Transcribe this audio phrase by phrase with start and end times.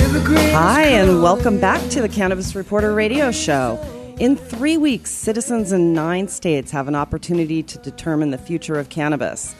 [0.00, 3.80] Hi, and welcome back to the Cannabis Reporter Radio Show.
[4.20, 8.90] In three weeks, citizens in nine states have an opportunity to determine the future of
[8.90, 9.56] cannabis.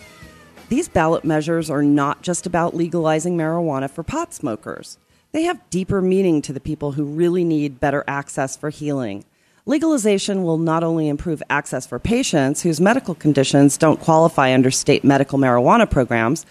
[0.69, 4.97] These ballot measures are not just about legalizing marijuana for pot smokers.
[5.33, 9.25] They have deeper meaning to the people who really need better access for healing.
[9.67, 15.03] Legalization will not only improve access for patients whose medical conditions don't qualify under state
[15.03, 16.47] medical marijuana programs,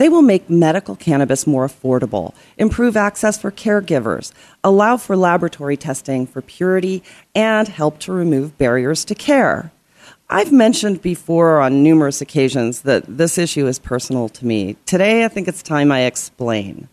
[0.00, 4.32] they will make medical cannabis more affordable, improve access for caregivers,
[4.64, 7.02] allow for laboratory testing for purity,
[7.34, 9.70] and help to remove barriers to care.
[10.30, 14.76] I've mentioned before on numerous occasions that this issue is personal to me.
[14.86, 16.88] Today, I think it's time I explain.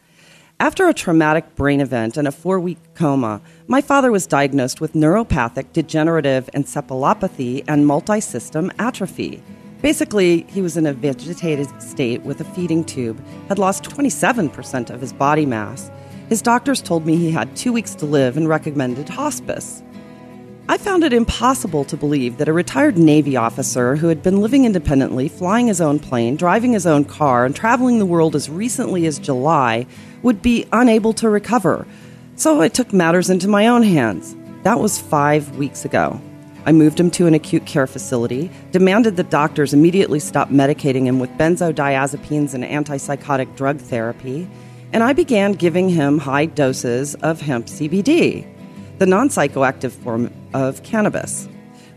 [0.59, 4.91] After a traumatic brain event and a four week coma, my father was diagnosed with
[4.91, 9.41] neuropathic degenerative encephalopathy and multisystem atrophy.
[9.81, 15.01] Basically, he was in a vegetative state with a feeding tube, had lost 27% of
[15.01, 15.91] his body mass.
[16.29, 19.83] His doctors told me he had two weeks to live and recommended hospice.
[20.69, 24.65] I found it impossible to believe that a retired Navy officer who had been living
[24.65, 29.05] independently, flying his own plane, driving his own car, and traveling the world as recently
[29.05, 29.85] as July
[30.23, 31.87] would be unable to recover.
[32.35, 34.35] So I took matters into my own hands.
[34.63, 36.19] That was five weeks ago.
[36.67, 41.17] I moved him to an acute care facility, demanded that doctors immediately stop medicating him
[41.17, 44.49] with benzodiazepines and antipsychotic drug therapy,
[44.91, 48.45] and I began giving him high doses of hemp CBD,
[48.97, 51.47] the non psychoactive form of cannabis.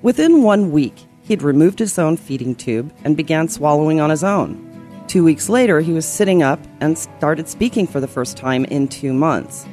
[0.02, 4.64] Within one week, he'd removed his own feeding tube and began swallowing on his own.
[5.08, 8.86] Two weeks later, he was sitting up and started speaking for the first time in
[8.86, 9.66] two months.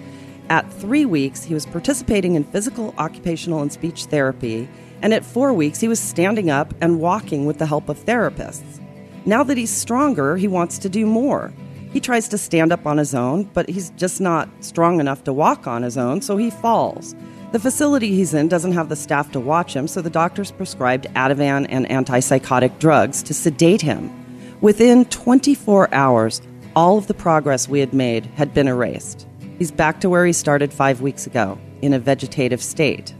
[0.49, 4.67] At three weeks, he was participating in physical, occupational, and speech therapy
[5.01, 8.79] and at four weeks, he was standing up and walking with the help of therapists.
[9.25, 11.53] Now that he's stronger, he wants to do more.
[11.91, 15.33] He tries to stand up on his own, but he's just not strong enough to
[15.33, 17.15] walk on his own, so he falls.
[17.53, 21.07] The facility he's in doesn't have the staff to watch him, so the doctors prescribed
[21.15, 24.11] Ativan and antipsychotic drugs to sedate him.
[24.59, 26.41] Within 24 hours,
[26.75, 29.25] all of the progress we had made had been erased.
[29.57, 33.13] He's back to where he started five weeks ago, in a vegetative state.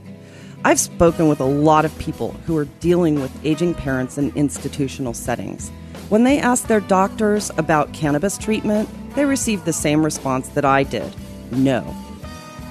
[0.67, 5.13] I've spoken with a lot of people who are dealing with aging parents in institutional
[5.13, 5.69] settings.
[6.09, 10.83] When they ask their doctors about cannabis treatment, they receive the same response that I
[10.83, 11.09] did
[11.51, 11.95] no.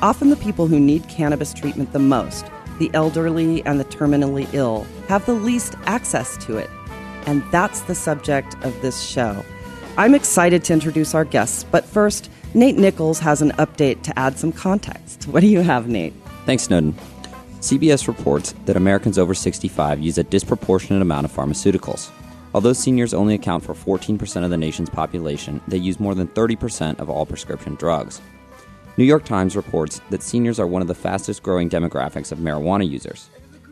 [0.03, 2.45] Often the people who need cannabis treatment the most,
[2.79, 6.69] the elderly and the terminally ill, have the least access to it.
[7.25, 9.43] And that's the subject of this show.
[9.97, 14.39] I'm excited to introduce our guests, but first, Nate Nichols has an update to add
[14.39, 15.27] some context.
[15.29, 16.13] What do you have, Nate?
[16.45, 16.95] Thanks, Snowden.
[17.61, 22.11] CBS reports that Americans over 65 use a disproportionate amount of pharmaceuticals.
[22.55, 27.01] Although seniors only account for 14% of the nation's population, they use more than 30%
[27.01, 28.21] of all prescription drugs.
[28.99, 32.89] New York Times reports that seniors are one of the fastest growing demographics of marijuana
[32.89, 33.29] users.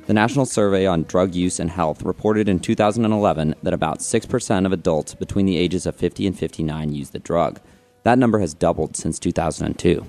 [0.07, 4.73] The National Survey on Drug Use and Health reported in 2011 that about 6% of
[4.73, 7.59] adults between the ages of 50 and 59 use the drug.
[8.03, 10.05] That number has doubled since 2002.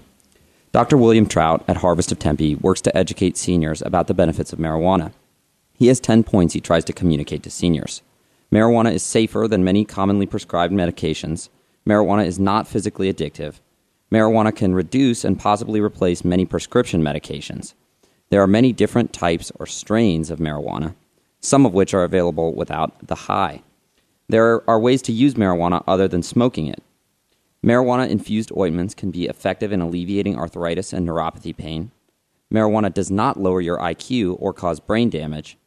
[0.76, 0.98] Dr.
[0.98, 5.14] William Troutt at Harvest of Tempe works to educate seniors about the benefits of marijuana.
[5.72, 8.02] He has 10 points he tries to communicate to seniors.
[8.52, 11.48] Marijuana is safer than many commonly prescribed medications.
[11.88, 13.62] Marijuana is not physically addictive.
[14.12, 17.74] Marijuana can reduce and possibly replace many prescription medications.
[18.30, 20.94] There are many different types or strains of marijuana,
[21.40, 23.64] some of which are available without the high.
[24.28, 26.84] There are ways to use marijuana other than smoking it.
[27.66, 31.90] Marijuana infused ointments can be effective in alleviating arthritis and neuropathy pain.
[32.54, 35.58] Marijuana does not lower your IQ or cause brain damage.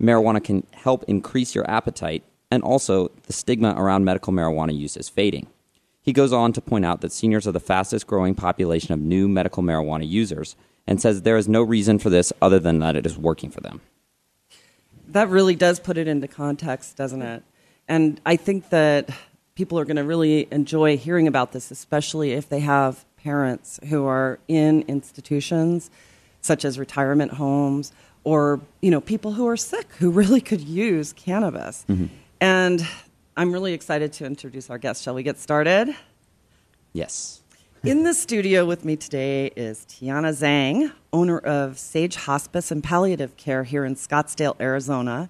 [0.00, 2.22] Marijuana can help increase your appetite,
[2.52, 5.48] and also the stigma around medical marijuana use is fading.
[6.00, 9.28] He goes on to point out that seniors are the fastest growing population of new
[9.28, 10.54] medical marijuana users
[10.86, 13.60] and says there is no reason for this other than that it is working for
[13.60, 13.80] them.
[15.08, 17.42] That really does put it into context, doesn't it?
[17.88, 19.10] And I think that
[19.60, 24.06] people are going to really enjoy hearing about this, especially if they have parents who
[24.06, 25.90] are in institutions
[26.40, 27.92] such as retirement homes
[28.24, 31.84] or you know people who are sick who really could use cannabis.
[31.90, 32.06] Mm-hmm.
[32.40, 32.88] And
[33.36, 35.02] I'm really excited to introduce our guest.
[35.02, 35.94] Shall we get started?
[36.94, 37.42] Yes.
[37.84, 43.36] In the studio with me today is Tiana Zhang, owner of Sage Hospice and Palliative
[43.36, 45.28] Care here in Scottsdale, Arizona,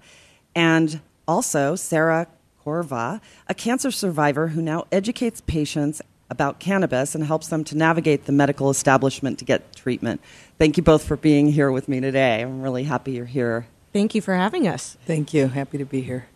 [0.55, 2.27] and also Sarah
[2.65, 8.25] Corva, a cancer survivor who now educates patients about cannabis and helps them to navigate
[8.25, 10.21] the medical establishment to get treatment.
[10.57, 12.41] Thank you both for being here with me today.
[12.41, 13.67] I'm really happy you're here.
[13.91, 14.97] Thank you for having us.
[15.05, 15.49] Thank you.
[15.49, 16.27] Happy to be here.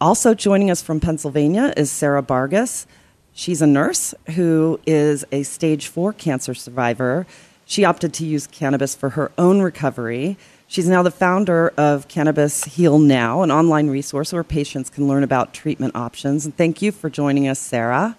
[0.00, 2.86] Also joining us from Pennsylvania is Sarah Bargas.
[3.32, 7.26] She's a nurse who is a stage four cancer survivor.
[7.64, 10.36] She opted to use cannabis for her own recovery.
[10.72, 15.22] She's now the founder of Cannabis Heal Now, an online resource where patients can learn
[15.22, 16.46] about treatment options.
[16.46, 18.16] And thank you for joining us, Sarah.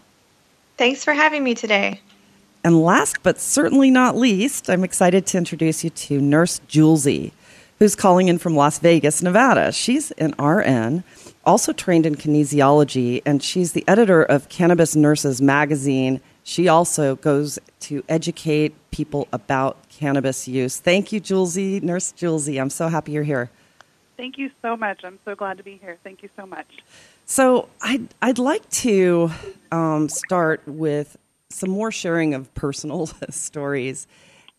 [0.77, 1.99] Thanks for having me today.
[2.63, 7.31] And last but certainly not least, I'm excited to introduce you to Nurse Julesy,
[7.79, 9.71] who's calling in from Las Vegas, Nevada.
[9.71, 11.03] She's an RN,
[11.45, 16.21] also trained in kinesiology, and she's the editor of Cannabis Nurses magazine.
[16.43, 20.79] She also goes to educate people about cannabis use.
[20.79, 22.59] Thank you, Julesy, Nurse Julesy.
[22.59, 23.49] I'm so happy you're here.
[24.17, 25.01] Thank you so much.
[25.03, 25.97] I'm so glad to be here.
[26.03, 26.67] Thank you so much.
[27.25, 29.31] So I'd, I'd like to
[29.71, 31.17] um, start with
[31.49, 34.07] some more sharing of personal stories.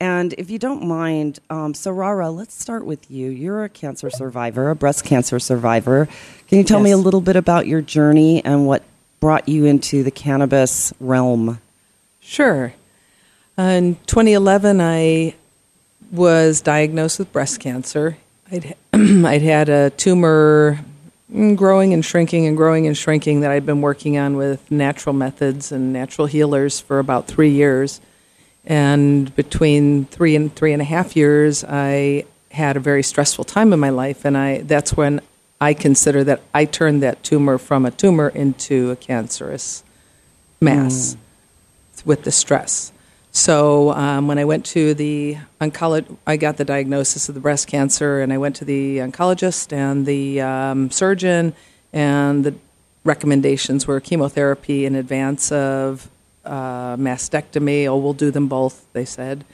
[0.00, 3.30] And if you don't mind, um, so Rara, let's start with you.
[3.30, 6.08] You're a cancer survivor, a breast cancer survivor.
[6.48, 6.84] Can you tell yes.
[6.84, 8.82] me a little bit about your journey and what
[9.20, 11.60] brought you into the cannabis realm?
[12.20, 12.74] Sure.
[13.56, 15.34] Uh, in 2011, I
[16.10, 18.16] was diagnosed with breast cancer.
[18.50, 20.84] I'd, I'd had a tumor
[21.34, 25.14] Mm, growing and shrinking and growing and shrinking that I'd been working on with natural
[25.14, 28.00] methods and natural healers for about three years.
[28.64, 33.72] And between three and three and a half years, I had a very stressful time
[33.72, 35.20] in my life, and I that's when
[35.60, 39.82] I consider that I turned that tumor from a tumor into a cancerous
[40.60, 42.06] mass mm.
[42.06, 42.92] with the stress.
[43.36, 47.66] So um, when I went to the oncologist, I got the diagnosis of the breast
[47.66, 51.52] cancer, and I went to the oncologist and the um, surgeon,
[51.92, 52.54] and the
[53.02, 56.08] recommendations were chemotherapy in advance of
[56.44, 57.86] uh, mastectomy.
[57.86, 59.44] Oh, we'll do them both, they said,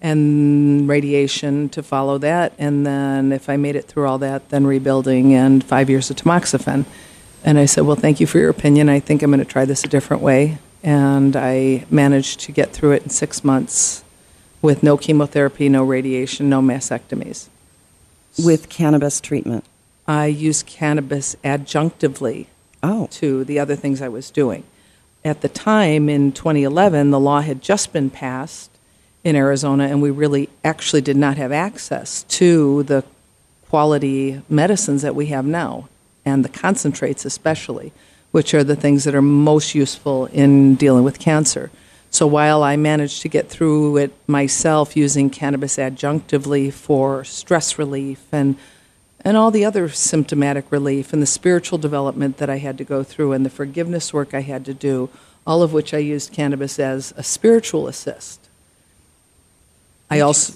[0.00, 4.64] and radiation to follow that, and then if I made it through all that, then
[4.64, 6.84] rebuilding and five years of tamoxifen.
[7.42, 8.88] And I said, well, thank you for your opinion.
[8.88, 12.72] I think I'm going to try this a different way and I managed to get
[12.72, 14.04] through it in six months
[14.60, 17.48] with no chemotherapy, no radiation, no mastectomies.
[18.44, 19.64] With cannabis treatment?
[20.06, 22.46] I used cannabis adjunctively
[22.82, 23.08] oh.
[23.12, 24.64] to the other things I was doing.
[25.24, 28.70] At the time in 2011, the law had just been passed
[29.22, 33.02] in Arizona, and we really actually did not have access to the
[33.70, 35.88] quality medicines that we have now,
[36.26, 37.92] and the concentrates especially
[38.34, 41.70] which are the things that are most useful in dealing with cancer.
[42.10, 48.24] So while I managed to get through it myself using cannabis adjunctively for stress relief
[48.32, 48.56] and
[49.24, 53.04] and all the other symptomatic relief and the spiritual development that I had to go
[53.04, 55.10] through and the forgiveness work I had to do,
[55.46, 58.40] all of which I used cannabis as a spiritual assist.
[60.10, 60.54] I also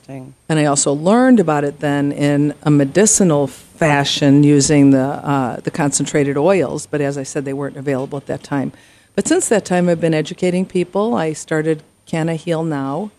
[0.49, 3.47] and I also learned about it then in a medicinal
[3.79, 6.87] fashion using the uh, the concentrated oils.
[6.87, 8.73] But as I said, they weren't available at that time.
[9.15, 11.15] But since that time, I've been educating people.
[11.15, 13.11] I started Canna Heal Now,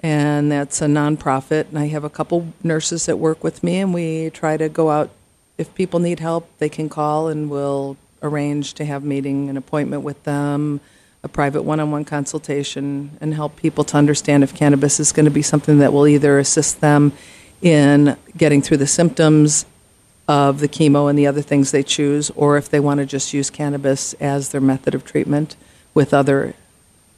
[0.00, 1.68] and that's a nonprofit.
[1.68, 4.90] And I have a couple nurses that work with me, and we try to go
[4.90, 5.10] out.
[5.58, 10.02] If people need help, they can call, and we'll arrange to have meeting an appointment
[10.02, 10.80] with them
[11.22, 15.24] a private one on one consultation and help people to understand if cannabis is going
[15.24, 17.12] to be something that will either assist them
[17.60, 19.66] in getting through the symptoms
[20.28, 23.32] of the chemo and the other things they choose, or if they want to just
[23.32, 25.56] use cannabis as their method of treatment
[25.94, 26.54] with other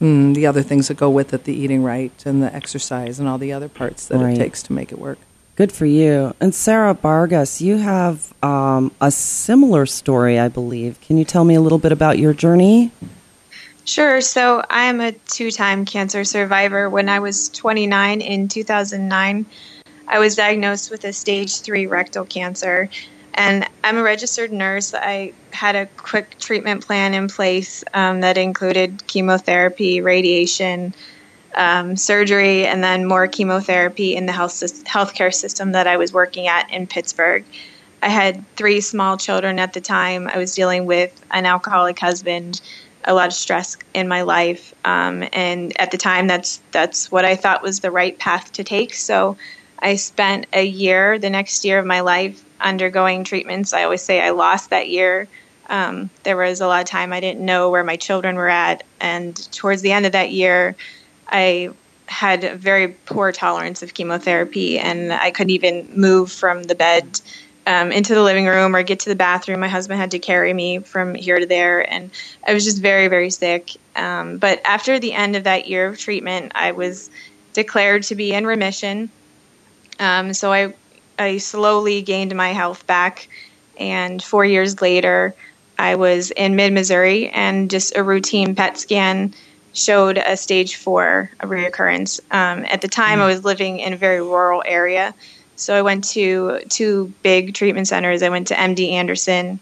[0.01, 3.27] mm, the other things that go with it, the eating right and the exercise and
[3.27, 4.33] all the other parts that right.
[4.33, 5.19] it takes to make it work.
[5.57, 6.33] Good for you.
[6.39, 10.99] And Sarah Bargas, you have um, a similar story, I believe.
[11.01, 12.91] Can you tell me a little bit about your journey?
[13.83, 14.21] Sure.
[14.21, 16.89] So I'm a two time cancer survivor.
[16.89, 19.45] When I was 29 in 2009,
[20.11, 22.89] I was diagnosed with a stage three rectal cancer.
[23.33, 24.93] And I'm a registered nurse.
[24.93, 30.93] I had a quick treatment plan in place um, that included chemotherapy, radiation,
[31.55, 34.53] um, surgery, and then more chemotherapy in the health
[34.83, 37.45] healthcare system that I was working at in Pittsburgh.
[38.03, 40.27] I had three small children at the time.
[40.27, 42.61] I was dealing with an alcoholic husband
[43.05, 47.25] a lot of stress in my life, um, and at the time, that's that's what
[47.25, 48.93] I thought was the right path to take.
[48.93, 49.37] So,
[49.81, 53.73] I spent a year, the next year of my life, undergoing treatments.
[53.73, 55.27] I always say I lost that year.
[55.69, 58.83] Um, there was a lot of time I didn't know where my children were at,
[58.99, 60.75] and towards the end of that year,
[61.27, 61.69] I
[62.07, 67.21] had a very poor tolerance of chemotherapy, and I couldn't even move from the bed
[67.65, 69.61] um, into the living room or get to the bathroom.
[69.61, 72.11] My husband had to carry me from here to there, and
[72.45, 73.71] I was just very, very sick.
[73.95, 77.09] Um, but after the end of that year of treatment, I was
[77.53, 79.09] declared to be in remission.
[80.01, 80.73] Um, so I,
[81.17, 83.29] I slowly gained my health back,
[83.79, 85.33] and four years later,
[85.79, 89.33] I was in mid Missouri, and just a routine PET scan
[89.73, 92.19] showed a stage four a reoccurrence.
[92.31, 95.13] Um, at the time, I was living in a very rural area.
[95.55, 98.23] So I went to two big treatment centers.
[98.23, 99.59] I went to MD Anderson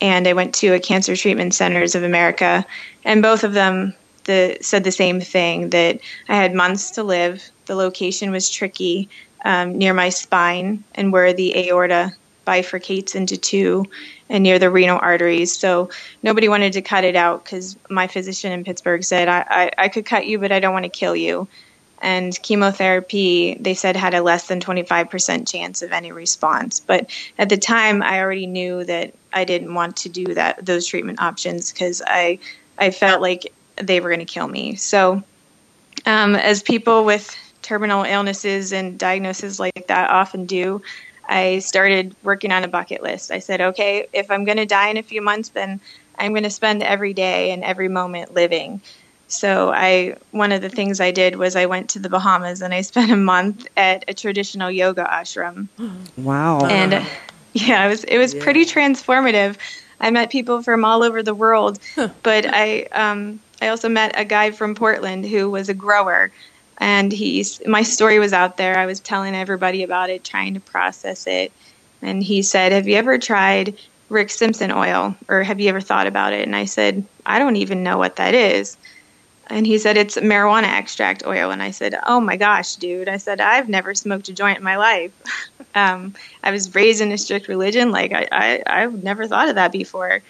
[0.00, 2.64] and I went to a Cancer Treatment Centers of America.
[3.04, 3.94] And both of them
[4.24, 7.50] the, said the same thing that I had months to live.
[7.66, 9.08] The location was tricky
[9.44, 12.12] um, near my spine and where the aorta
[12.46, 13.84] bifurcates into two
[14.28, 15.56] and near the renal arteries.
[15.56, 15.90] So
[16.22, 19.88] nobody wanted to cut it out because my physician in Pittsburgh said, I, I, I
[19.88, 21.48] could cut you, but I don't want to kill you.
[22.02, 26.80] And chemotherapy they said had a less than 25% chance of any response.
[26.80, 30.86] But at the time i already knew that i didn't want to do that those
[30.86, 32.38] treatment options because i
[32.78, 34.76] i felt like they were going to kill me.
[34.76, 35.22] So
[36.06, 40.82] um, as people with terminal illnesses and diagnoses like that often do
[41.28, 44.88] i started working on a bucket list i said okay if i'm going to die
[44.88, 45.80] in a few months then
[46.18, 48.80] i'm going to spend every day and every moment living
[49.30, 52.74] so I one of the things I did was I went to the Bahamas and
[52.74, 55.68] I spent a month at a traditional yoga ashram.
[56.16, 56.66] Wow.
[56.66, 57.04] And uh,
[57.52, 58.42] yeah, it was it was yeah.
[58.42, 59.56] pretty transformative.
[60.00, 61.78] I met people from all over the world,
[62.22, 66.32] but I um, I also met a guy from Portland who was a grower,
[66.80, 68.76] and he's my story was out there.
[68.76, 71.52] I was telling everybody about it, trying to process it,
[72.02, 73.76] and he said, "Have you ever tried
[74.08, 77.56] Rick Simpson oil, or have you ever thought about it?" And I said, "I don't
[77.56, 78.76] even know what that is."
[79.50, 81.50] And he said, It's marijuana extract oil.
[81.50, 83.08] And I said, Oh my gosh, dude.
[83.08, 85.10] I said, I've never smoked a joint in my life.
[85.74, 87.90] um, I was raised in a strict religion.
[87.90, 90.22] Like, I, I, I've never thought of that before.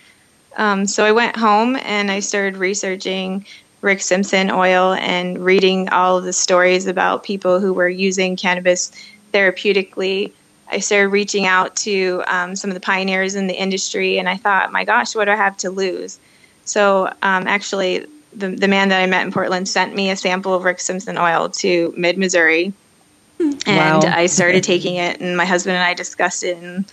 [0.57, 3.45] Um, so I went home and I started researching
[3.81, 8.93] Rick Simpson oil and reading all of the stories about people who were using cannabis
[9.33, 10.33] therapeutically.
[10.71, 14.37] I started reaching out to um, some of the pioneers in the industry, and I
[14.37, 16.21] thought, my gosh, what do I have to lose?
[16.65, 20.55] So, um, actually, the, the man that I met in Portland sent me a sample
[20.55, 22.73] of Rick Simpson oil to mid Missouri.
[23.41, 24.01] And wow.
[24.05, 26.85] I started taking it, and my husband and I discussed it, and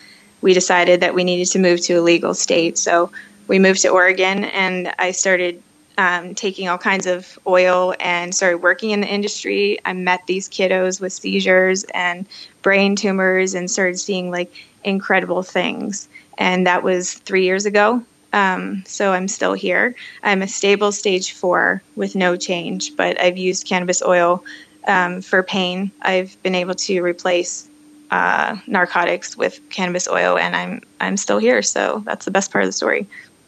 [0.41, 2.77] we decided that we needed to move to a legal state.
[2.77, 3.11] So
[3.47, 5.61] we moved to Oregon, and I started
[5.97, 9.79] um, taking all kinds of oil and started working in the industry.
[9.85, 12.27] I met these kiddos with seizures and
[12.61, 16.07] brain tumors and started seeing like incredible things.
[16.37, 18.03] And that was three years ago.
[18.33, 19.95] Um, so I'm still here.
[20.23, 24.43] I'm a stable stage four with no change, but I've used cannabis oil
[24.87, 25.91] um, for pain.
[26.01, 27.67] I've been able to replace
[28.11, 31.61] uh, narcotics with cannabis oil, and I'm I'm still here.
[31.61, 33.07] So that's the best part of the story.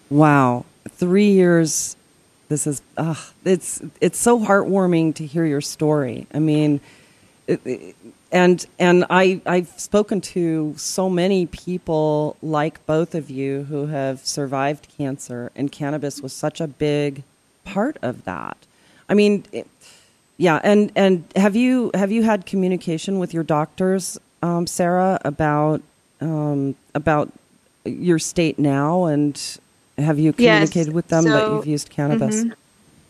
[0.09, 1.95] Wow, three years.
[2.49, 2.81] This is
[3.45, 6.27] it's it's so heartwarming to hear your story.
[6.33, 6.81] I mean.
[7.47, 7.95] It, it,
[8.31, 14.25] and and I I've spoken to so many people like both of you who have
[14.25, 17.23] survived cancer, and cannabis was such a big
[17.65, 18.57] part of that.
[19.07, 19.67] I mean, it,
[20.37, 25.81] yeah, and and have you have you had communication with your doctors, um, Sarah, about
[26.21, 27.31] um, about
[27.85, 29.41] your state now, and
[29.99, 30.93] have you communicated yes.
[30.93, 32.43] with them so, that you've used cannabis?
[32.43, 32.53] Mm-hmm.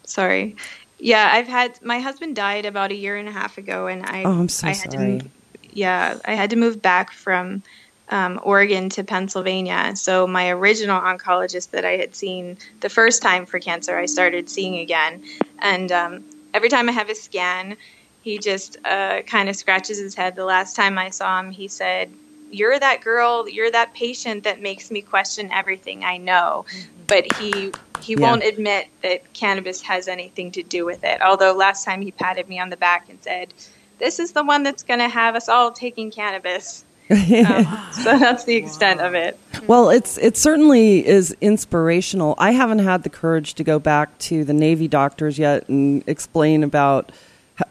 [0.05, 0.55] Sorry.
[1.00, 4.24] Yeah, I've had my husband died about a year and a half ago, and I
[4.24, 5.05] oh, I'm so I had sorry.
[5.05, 5.31] to move,
[5.72, 7.63] yeah I had to move back from
[8.10, 9.96] um, Oregon to Pennsylvania.
[9.96, 14.50] So my original oncologist that I had seen the first time for cancer, I started
[14.50, 15.24] seeing again,
[15.60, 17.77] and um, every time I have a scan,
[18.22, 20.36] he just uh, kind of scratches his head.
[20.36, 22.12] The last time I saw him, he said,
[22.51, 23.48] "You're that girl.
[23.48, 26.65] You're that patient that makes me question everything I know."
[27.08, 28.20] But he he yeah.
[28.20, 31.22] won't admit that cannabis has anything to do with it.
[31.22, 33.53] Although last time he patted me on the back and said,
[33.98, 38.44] "This is the one that's going to have us all taking cannabis." um, so that's
[38.44, 39.08] the extent wow.
[39.08, 39.39] of it.
[39.65, 42.36] Well, it's it certainly is inspirational.
[42.38, 46.63] I haven't had the courage to go back to the Navy doctors yet and explain
[46.63, 47.12] about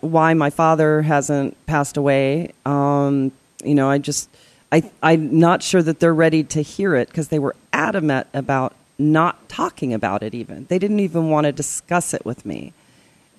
[0.01, 2.51] why my father hasn't passed away.
[2.67, 3.31] Um,
[3.65, 4.29] you know, I just
[4.71, 8.75] I I'm not sure that they're ready to hear it because they were adamant about
[8.99, 10.67] not talking about it even.
[10.69, 12.73] They didn't even want to discuss it with me.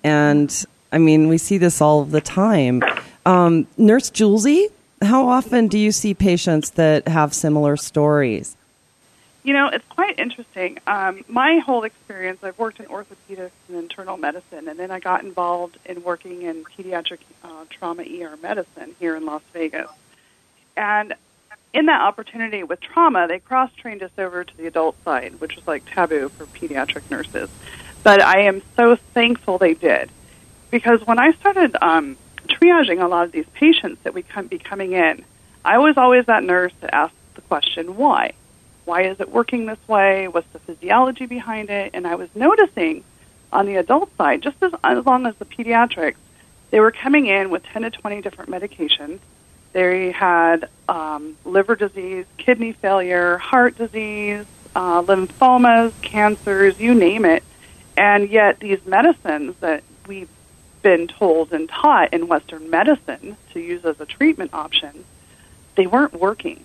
[0.02, 2.82] And I mean, we see this all the time.
[3.26, 4.68] Um, Nurse Julesy,
[5.02, 8.56] how often do you see patients that have similar stories?
[9.42, 10.78] You know, it's quite interesting.
[10.86, 15.24] Um, my whole experience, I've worked in orthopedics and internal medicine, and then I got
[15.24, 19.88] involved in working in pediatric uh, trauma ER medicine here in Las Vegas.
[20.80, 21.14] And
[21.74, 25.54] in that opportunity with trauma, they cross trained us over to the adult side, which
[25.54, 27.50] was like taboo for pediatric nurses.
[28.02, 30.08] But I am so thankful they did
[30.70, 32.16] because when I started um,
[32.48, 35.22] triaging a lot of these patients that would come, be coming in,
[35.66, 38.32] I was always that nurse to ask the question, why?
[38.86, 40.28] Why is it working this way?
[40.28, 41.90] What's the physiology behind it?
[41.92, 43.04] And I was noticing
[43.52, 46.16] on the adult side, just as, as long as the pediatrics,
[46.70, 49.18] they were coming in with 10 to 20 different medications.
[49.72, 57.42] They had um, liver disease, kidney failure, heart disease, uh, lymphomas, cancers, you name it.
[57.96, 60.28] And yet, these medicines that we've
[60.82, 65.04] been told and taught in Western medicine to use as a treatment option,
[65.76, 66.64] they weren't working.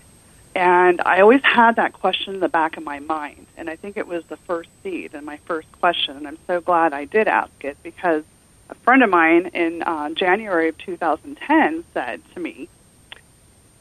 [0.56, 3.46] And I always had that question in the back of my mind.
[3.58, 6.16] And I think it was the first seed and my first question.
[6.16, 8.24] And I'm so glad I did ask it because
[8.70, 12.70] a friend of mine in uh, January of 2010 said to me,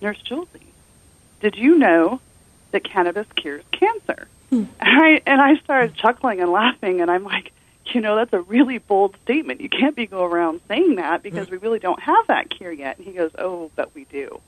[0.04, 0.46] Nurse Julie,
[1.40, 2.20] did you know
[2.72, 4.28] that cannabis cures cancer?
[4.50, 4.64] Hmm.
[4.78, 7.00] And, I, and I started chuckling and laughing.
[7.00, 7.52] And I'm like,
[7.86, 9.62] you know, that's a really bold statement.
[9.62, 12.98] You can't be go around saying that because we really don't have that cure yet.
[12.98, 14.40] And he goes, oh, but we do.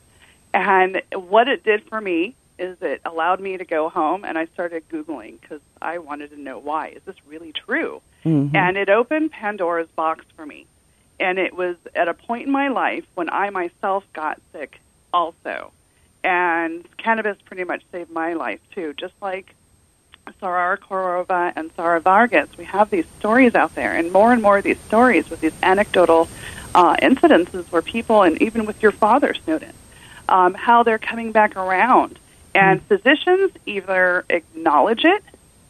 [0.52, 4.46] And what it did for me is it allowed me to go home and I
[4.46, 6.88] started Googling because I wanted to know why.
[6.88, 8.02] Is this really true?
[8.24, 8.54] Mm-hmm.
[8.54, 10.66] And it opened Pandora's box for me.
[11.18, 14.80] And it was at a point in my life when I myself got sick
[15.16, 15.72] also.
[16.22, 19.54] And cannabis pretty much saved my life too, just like
[20.40, 22.48] Sarah Korova and Sarah Vargas.
[22.58, 25.54] We have these stories out there, and more and more of these stories with these
[25.62, 26.28] anecdotal
[26.74, 29.72] uh, incidences where people, and even with your father, Snowden,
[30.28, 32.18] um, how they're coming back around.
[32.54, 32.88] And mm-hmm.
[32.88, 35.24] physicians either acknowledge it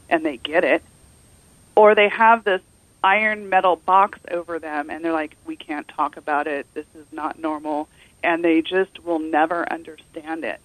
[0.09, 0.83] and they get it,
[1.75, 2.63] or they have this
[3.05, 6.67] iron metal box over them and they're like, we can't talk about it.
[6.75, 7.89] This is not normal.
[8.23, 10.61] And they just will never understand it.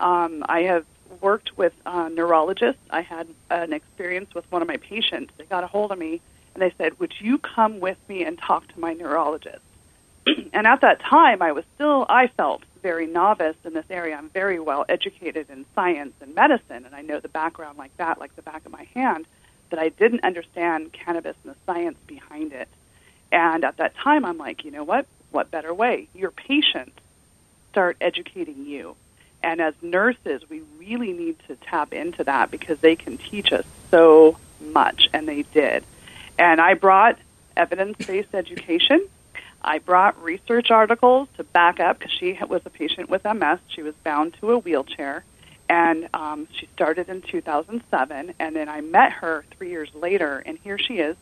[0.00, 0.84] Um, I have
[1.20, 2.82] worked with uh, neurologists.
[2.90, 5.32] I had an experience with one of my patients.
[5.36, 6.20] They got a hold of me
[6.54, 9.62] and they said, Would you come with me and talk to my neurologist?
[10.52, 14.16] and at that time, I was still, I felt very novice in this area.
[14.16, 18.18] I'm very well educated in science and medicine, and I know the background like that,
[18.18, 19.26] like the back of my hand,
[19.70, 22.68] but I didn't understand cannabis and the science behind it.
[23.30, 25.06] And at that time, I'm like, you know what?
[25.32, 26.08] What better way?
[26.14, 26.98] Your patients
[27.70, 28.94] start educating you.
[29.42, 33.64] And as nurses, we really need to tap into that because they can teach us
[33.90, 35.84] so much, and they did.
[36.38, 37.18] And I brought
[37.56, 39.04] evidence based education.
[39.60, 43.58] I brought research articles to back up because she was a patient with MS.
[43.68, 45.24] She was bound to a wheelchair,
[45.68, 48.34] and um, she started in 2007.
[48.38, 51.16] And then I met her three years later, and here she is,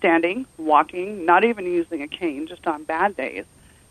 [0.00, 3.44] standing, walking, not even using a cane, just on bad days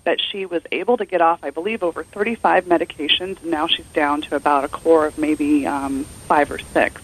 [0.03, 3.85] that she was able to get off, I believe, over 35 medications, and now she's
[3.93, 6.99] down to about a core of maybe um, five or six,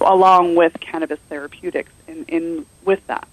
[0.00, 3.28] along with cannabis therapeutics in, in with that.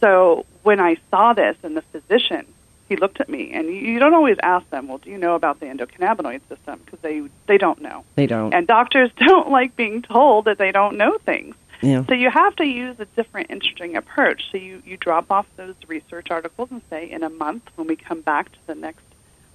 [0.00, 2.46] So when I saw this, and the physician,
[2.88, 5.34] he looked at me, and you, you don't always ask them, well, do you know
[5.34, 6.80] about the endocannabinoid system?
[6.84, 8.04] Because they they don't know.
[8.14, 8.54] They don't.
[8.54, 11.56] And doctors don't like being told that they don't know things.
[11.84, 12.04] Yeah.
[12.06, 14.50] So you have to use a different interesting approach.
[14.50, 17.96] So you, you drop off those research articles and say, in a month, when we
[17.96, 19.04] come back to the next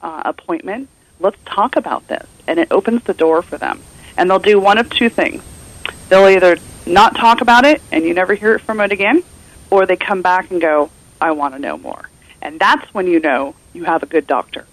[0.02, 0.90] uh, appointment,
[1.20, 2.28] let's talk about this.
[2.48, 3.82] And it opens the door for them.
[4.18, 5.44] And they'll do one of two things.
[6.10, 9.24] They'll either not talk about it and you never hear it from it again,
[9.70, 10.90] or they come back and go,
[11.22, 12.10] I want to know more.
[12.42, 14.66] And that's when you know you have a good doctor.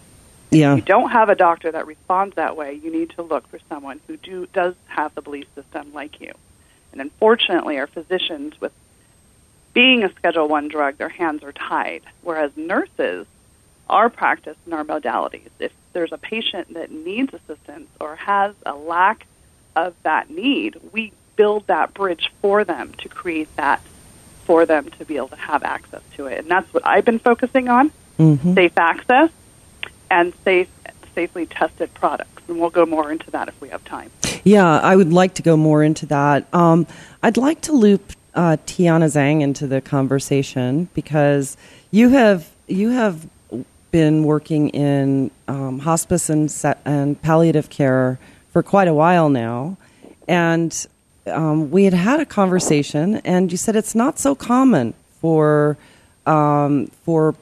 [0.50, 0.72] Yeah.
[0.72, 3.58] If you don't have a doctor that responds that way, you need to look for
[3.68, 6.32] someone who do, does have the belief system like you.
[6.96, 8.72] And unfortunately, our physicians, with
[9.74, 12.00] being a Schedule One drug, their hands are tied.
[12.22, 13.26] Whereas nurses,
[13.90, 18.74] our practice and our modalities, if there's a patient that needs assistance or has a
[18.74, 19.26] lack
[19.74, 23.82] of that need, we build that bridge for them to create that
[24.44, 26.38] for them to be able to have access to it.
[26.38, 28.54] And that's what I've been focusing on mm-hmm.
[28.54, 29.30] safe access
[30.10, 30.70] and safe,
[31.14, 32.42] safely tested products.
[32.48, 34.10] And we'll go more into that if we have time.
[34.46, 36.46] Yeah, I would like to go more into that.
[36.54, 36.86] Um,
[37.20, 41.56] I'd like to loop uh, Tiana Zhang into the conversation because
[41.90, 43.28] you have you have
[43.90, 46.48] been working in um, hospice and,
[46.84, 48.20] and palliative care
[48.52, 49.76] for quite a while now,
[50.28, 50.86] and
[51.26, 55.76] um, we had had a conversation, and you said it's not so common for
[56.24, 57.34] um, for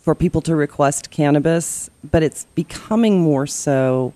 [0.00, 4.12] for people to request cannabis, but it's becoming more so.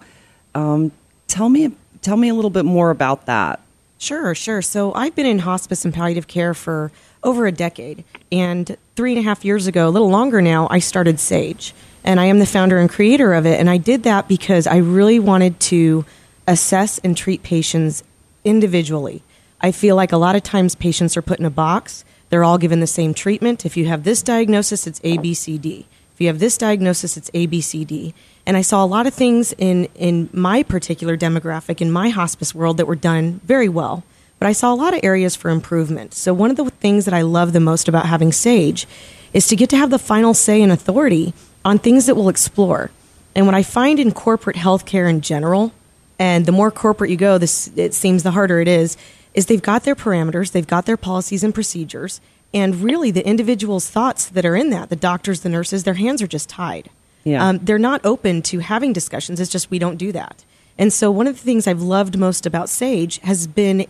[0.55, 0.93] Um,
[1.27, 1.73] tell me
[2.05, 3.61] tell me a little bit more about that.
[3.99, 4.61] Sure, sure.
[4.61, 8.05] So I've been in hospice and palliative care for over a decade.
[8.31, 11.75] And three and a half years ago, a little longer now, I started SAGE.
[12.05, 13.59] And I am the founder and creator of it.
[13.59, 16.05] And I did that because I really wanted to
[16.47, 18.05] assess and treat patients
[18.45, 19.23] individually.
[19.63, 22.05] I feel like a lot of times patients are put in a box.
[22.29, 23.65] They're all given the same treatment.
[23.65, 25.87] If you have this diagnosis, it's A, B, C, D.
[26.13, 28.13] If you have this diagnosis, it's A, B, C, D.
[28.47, 32.55] And I saw a lot of things in, in my particular demographic, in my hospice
[32.55, 34.05] world, that were done very well.
[34.39, 36.13] But I saw a lot of areas for improvement.
[36.13, 38.87] So, one of the things that I love the most about having SAGE
[39.33, 41.33] is to get to have the final say and authority
[41.65, 42.91] on things that we'll explore.
[43.35, 45.73] And what I find in corporate healthcare in general,
[46.19, 48.97] and the more corporate you go, this it seems the harder it is,
[49.33, 52.21] is they've got their parameters, they've got their policies and procedures,
[52.53, 56.23] and really the individual's thoughts that are in that, the doctors, the nurses, their hands
[56.23, 56.89] are just tied.
[57.25, 57.47] Yeah.
[57.47, 59.41] Um, they're not open to having discussions.
[59.41, 60.45] It's just we don't do that.
[60.79, 63.87] And so one of the things I've loved most about Sage has been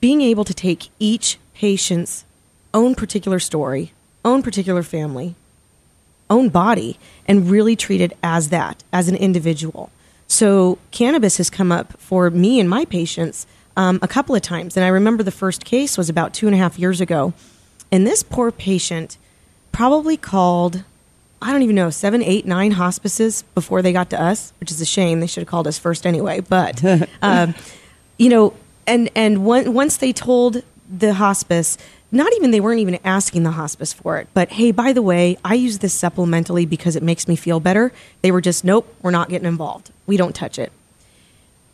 [0.00, 2.24] being able to take each patient's
[2.72, 3.92] own particular story,
[4.24, 5.34] own particular family,
[6.28, 9.90] own body, and really treat it as that, as an individual.
[10.26, 14.76] So cannabis has come up for me and my patients um, a couple of times.
[14.76, 17.32] And I remember the first case was about two and a half years ago.
[17.90, 19.16] And this poor patient
[19.72, 20.84] probably called,
[21.42, 24.80] I don't even know, seven, eight, nine hospices before they got to us, which is
[24.80, 25.20] a shame.
[25.20, 26.40] They should have called us first anyway.
[26.40, 26.82] But,
[27.22, 27.54] um,
[28.18, 28.54] you know,
[28.86, 31.76] and, and one, once they told the hospice,
[32.10, 35.36] not even they weren't even asking the hospice for it, but hey, by the way,
[35.44, 37.92] I use this supplementally because it makes me feel better.
[38.22, 39.90] They were just, nope, we're not getting involved.
[40.06, 40.72] We don't touch it.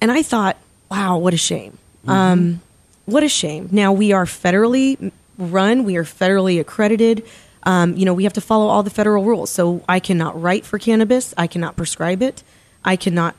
[0.00, 0.56] And I thought,
[0.90, 1.76] wow, what a shame.
[2.08, 2.62] Um,
[3.04, 3.68] what a shame.
[3.70, 5.84] Now we are federally run.
[5.84, 7.24] We are federally accredited.
[7.64, 9.50] Um, you know, we have to follow all the federal rules.
[9.50, 11.34] So I cannot write for cannabis.
[11.36, 12.42] I cannot prescribe it.
[12.84, 13.34] I cannot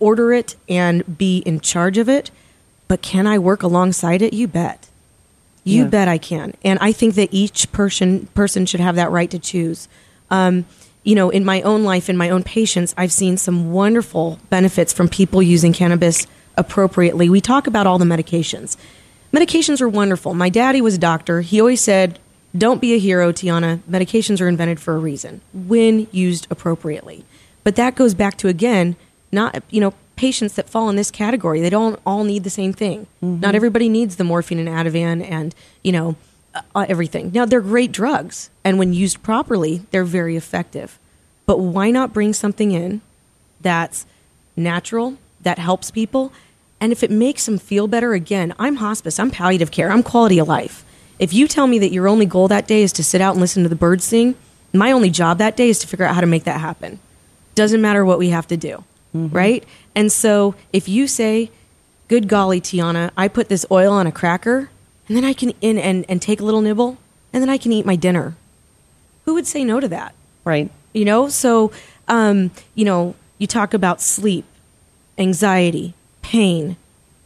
[0.00, 2.30] order it and be in charge of it.
[2.88, 4.32] But can I work alongside it?
[4.32, 4.88] You bet.
[5.64, 5.88] You Yeah.
[5.88, 6.54] bet I can.
[6.64, 9.86] And I think that each person person should have that right to choose.
[10.30, 10.64] Um,
[11.04, 14.92] you know, in my own life, in my own patients, I've seen some wonderful benefits
[14.92, 17.28] from people using cannabis appropriately.
[17.28, 18.76] We talk about all the medications.
[19.32, 20.34] Medications are wonderful.
[20.34, 21.40] My daddy was a doctor.
[21.40, 22.18] He always said,
[22.56, 23.78] Don't be a hero, Tiana.
[23.90, 27.24] Medications are invented for a reason when used appropriately.
[27.64, 28.96] But that goes back to, again,
[29.30, 31.60] not, you know, patients that fall in this category.
[31.60, 33.06] They don't all need the same thing.
[33.22, 36.16] Not everybody needs the morphine and Ativan and, you know,
[36.74, 37.30] uh, everything.
[37.32, 38.50] Now, they're great drugs.
[38.62, 40.98] And when used properly, they're very effective.
[41.46, 43.00] But why not bring something in
[43.60, 44.06] that's
[44.56, 46.32] natural, that helps people.
[46.80, 50.38] And if it makes them feel better, again, I'm hospice, I'm palliative care, I'm quality
[50.38, 50.84] of life.
[51.22, 53.40] If you tell me that your only goal that day is to sit out and
[53.40, 54.34] listen to the birds sing,
[54.72, 56.98] my only job that day is to figure out how to make that happen.
[57.54, 58.82] Doesn't matter what we have to do,
[59.14, 59.62] right?
[59.94, 61.52] And so if you say,
[62.08, 64.68] good golly, Tiana, I put this oil on a cracker,
[65.06, 66.98] and then I can in and, and take a little nibble,
[67.32, 68.34] and then I can eat my dinner.
[69.24, 70.16] Who would say no to that?
[70.44, 70.72] Right.
[70.92, 71.70] you know so
[72.08, 74.44] um, you know you talk about sleep
[75.16, 76.76] anxiety pain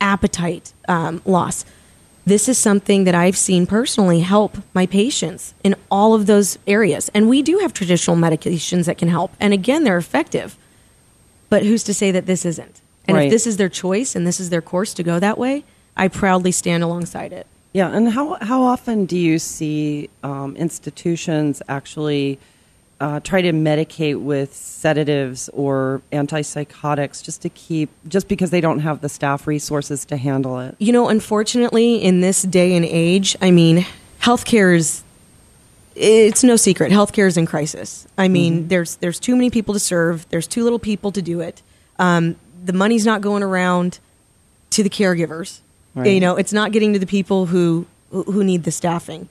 [0.03, 1.65] appetite um, loss
[2.27, 7.09] this is something that i've seen personally help my patients in all of those areas.
[7.15, 9.31] And we do have traditional medications that can help.
[9.41, 10.57] And again they're effective.
[11.49, 12.81] But who's to say that this isn't?
[13.07, 13.27] And Right.
[13.27, 15.65] if this is their choice and this is their course to go that way
[15.97, 17.47] i proudly stand alongside it.
[17.73, 22.39] Yeah, and how how often do you see um, institutions actually
[23.01, 28.81] uh, try to medicate with sedatives or antipsychotics just to keep just because they don't
[28.81, 30.75] have the staff resources to handle it?
[30.79, 33.87] You know, unfortunately, in this day and age, I mean,
[34.21, 35.03] healthcare is
[35.95, 36.93] it's no secret.
[36.93, 38.07] Healthcare is in crisis.
[38.19, 40.29] I mean, there's there's too many people to serve.
[40.29, 41.63] There's too little people to do it.
[41.99, 43.99] Um, the money's not going around
[44.71, 45.61] to the caregivers.
[45.95, 46.13] Right.
[46.13, 49.29] You know, it's not getting to the people who who need the staffing.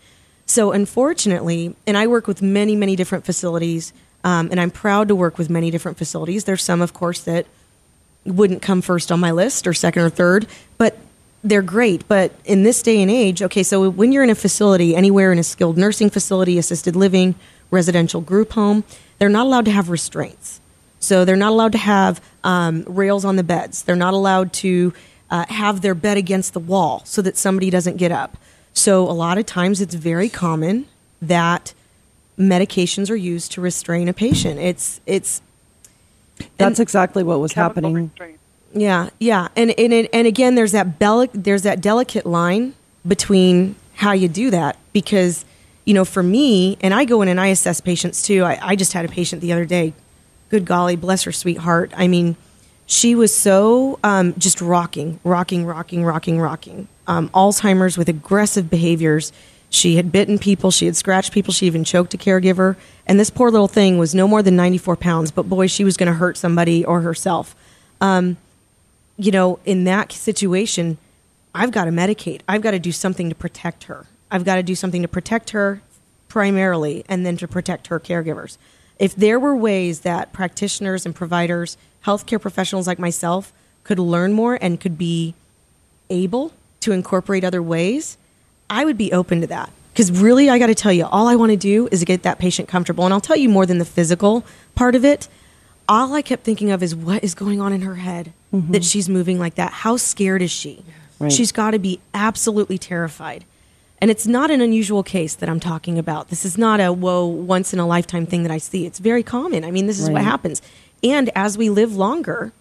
[0.56, 3.92] So, unfortunately, and I work with many, many different facilities,
[4.24, 6.46] um, and I'm proud to work with many different facilities.
[6.46, 7.46] There's some, of course, that
[8.24, 10.98] wouldn't come first on my list or second or third, but
[11.44, 12.08] they're great.
[12.08, 15.40] But in this day and age, okay, so when you're in a facility, anywhere in
[15.40, 17.36] a skilled nursing facility, assisted living,
[17.70, 18.86] residential group home,
[19.20, 20.62] they're not allowed to have restraints.
[21.02, 23.84] So they're not allowed to have um, rails on the beds.
[23.84, 24.94] They're not allowed to
[25.30, 28.38] uh, have their bed against the wall so that somebody doesn't get up.
[28.76, 30.86] So a lot of times it's very common
[31.22, 31.74] that
[32.38, 34.60] medications are used to restrain a patient.
[34.60, 35.42] It's it's
[36.58, 37.94] That's exactly what was happening.
[37.96, 38.38] restraint.
[38.74, 42.74] yeah, yeah, and and it- and again, there's that bel- there's that delicate line
[43.08, 45.46] between how you do that because
[45.86, 48.44] you know, for me, and I go in and I assess patients too.
[48.44, 49.94] I, I just had a patient the other day.
[50.50, 51.92] Good golly, bless her sweet heart.
[51.96, 52.36] I mean,
[52.88, 56.88] She was so um, just rocking, rocking, rocking, rocking, rocking.
[57.08, 59.32] Um, Alzheimer's with aggressive behaviors.
[59.70, 60.72] She had bitten people.
[60.72, 61.54] She had scratched people.
[61.54, 62.76] She even choked a caregiver.
[63.08, 65.98] And this poor little thing was no more than 94 pounds, but boy, she was
[65.98, 67.56] going to hurt somebody or herself.
[68.02, 68.38] Um,
[69.18, 70.98] you know, in that situation,
[71.54, 72.42] I've got to medicate.
[72.48, 74.06] I've got to do something to protect her.
[74.30, 75.82] I've got to do something to protect her
[76.28, 78.58] primarily and then to protect her caregivers.
[79.00, 83.52] If there were ways that practitioners and providers, healthcare professionals like myself,
[83.84, 85.34] could learn more and could be
[86.10, 88.18] able to incorporate other ways,
[88.70, 89.70] I would be open to that.
[89.94, 92.38] Because really, I got to tell you, all I want to do is get that
[92.38, 93.06] patient comfortable.
[93.06, 94.44] And I'll tell you more than the physical
[94.76, 95.30] part of it.
[95.88, 98.74] All I kept thinking of is what is going on in her head mm-hmm.
[98.74, 99.72] that she's moving like that.
[99.72, 100.84] How scared is she?
[101.20, 101.32] Right.
[101.32, 103.46] She's got to be absolutely terrified.
[104.02, 106.30] And it's not an unusual case that I'm talking about.
[106.30, 108.86] This is not a whoa, once in a lifetime thing that I see.
[108.86, 109.64] It's very common.
[109.64, 110.14] I mean, this is right.
[110.14, 110.62] what happens.
[111.04, 112.52] And as we live longer,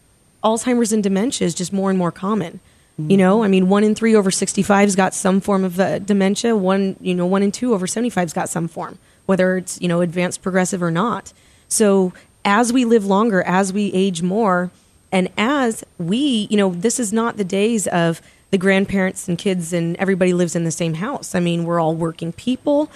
[0.43, 2.61] Alzheimer's and dementia is just more and more common.
[3.01, 3.11] Mm-hmm.
[3.11, 6.55] You know, I mean, one in three over 65's got some form of uh, dementia.
[6.55, 10.01] One, you know, one in two over 75's got some form, whether it's, you know,
[10.01, 11.33] advanced progressive or not.
[11.69, 12.13] So
[12.45, 14.71] as we live longer, as we age more,
[15.11, 18.21] and as we, you know, this is not the days of
[18.55, 21.35] the grandparents and kids and everybody lives in the same house.
[21.35, 22.89] I mean, we're all working people.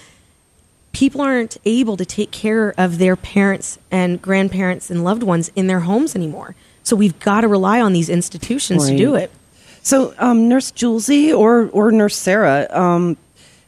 [0.93, 5.67] People aren't able to take care of their parents and grandparents and loved ones in
[5.67, 6.55] their homes anymore.
[6.83, 8.91] So we've got to rely on these institutions right.
[8.91, 9.31] to do it.
[9.83, 13.17] So, um, Nurse Julesy or or Nurse Sarah, um,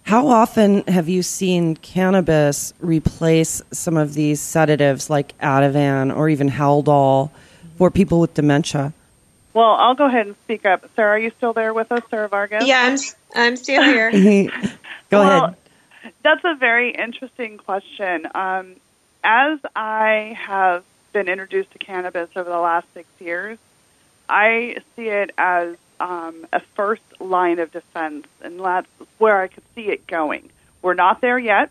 [0.03, 6.49] how often have you seen cannabis replace some of these sedatives like Ativan or even
[6.49, 7.31] Haldol
[7.77, 8.93] for people with dementia?
[9.53, 10.89] Well, I'll go ahead and speak up.
[10.95, 12.65] Sarah, are you still there with us, Sarah Vargas?
[12.65, 12.97] Yeah, I'm.
[13.33, 14.11] I'm still here.
[15.09, 16.13] go well, ahead.
[16.23, 18.27] That's a very interesting question.
[18.33, 18.75] Um,
[19.23, 20.83] as I have
[21.13, 23.57] been introduced to cannabis over the last six years,
[24.27, 28.87] I see it as um, a first line of defense, and that's
[29.17, 30.49] where I could see it going.
[30.81, 31.69] We're not there yet.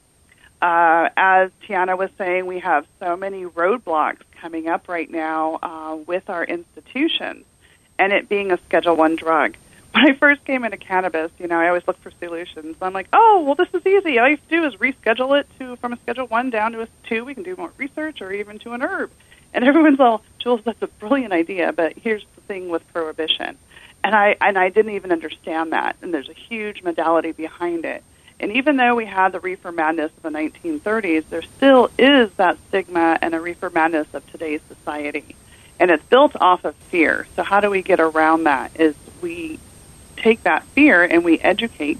[0.63, 5.97] Uh, as Tiana was saying, we have so many roadblocks coming up right now uh,
[6.07, 7.45] with our institutions,
[8.01, 9.57] and it being a Schedule One drug.
[9.93, 12.77] When I first came into cannabis, you know, I always look for solutions.
[12.81, 14.21] I'm like, oh, well, this is easy.
[14.21, 16.83] All you have to do is reschedule it to from a Schedule One down to
[16.83, 17.25] a two.
[17.25, 19.11] We can do more research, or even to an herb.
[19.53, 23.59] And everyone's all, Jules, that's a brilliant idea, but here's the thing with prohibition
[24.03, 25.97] and I and I didn't even understand that.
[26.03, 28.03] And there's a huge modality behind it.
[28.39, 32.57] And even though we had the reefer madness of the 1930s, there still is that
[32.69, 35.37] stigma and a reefer madness of today's society.
[35.81, 37.27] And it's built off of fear.
[37.35, 38.79] So how do we get around that?
[38.79, 39.59] Is we
[40.17, 41.99] take that fear and we educate,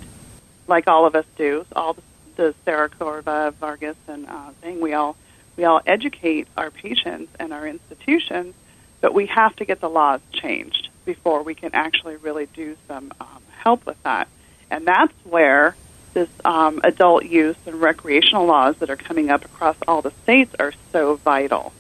[0.69, 1.67] like all of us do.
[1.75, 1.97] All
[2.37, 4.81] the, Sarah Corva, Vargas, and uh, thing.
[4.81, 5.17] We all
[5.57, 8.55] we all educate our patients and our institutions,
[9.03, 13.13] but we have to get the laws changed before we can actually really do some
[13.21, 14.29] um, help with that.
[14.71, 15.77] And that's where
[16.15, 20.55] this um, adult use and recreational laws that are coming up across all the states
[20.59, 21.73] are so vital.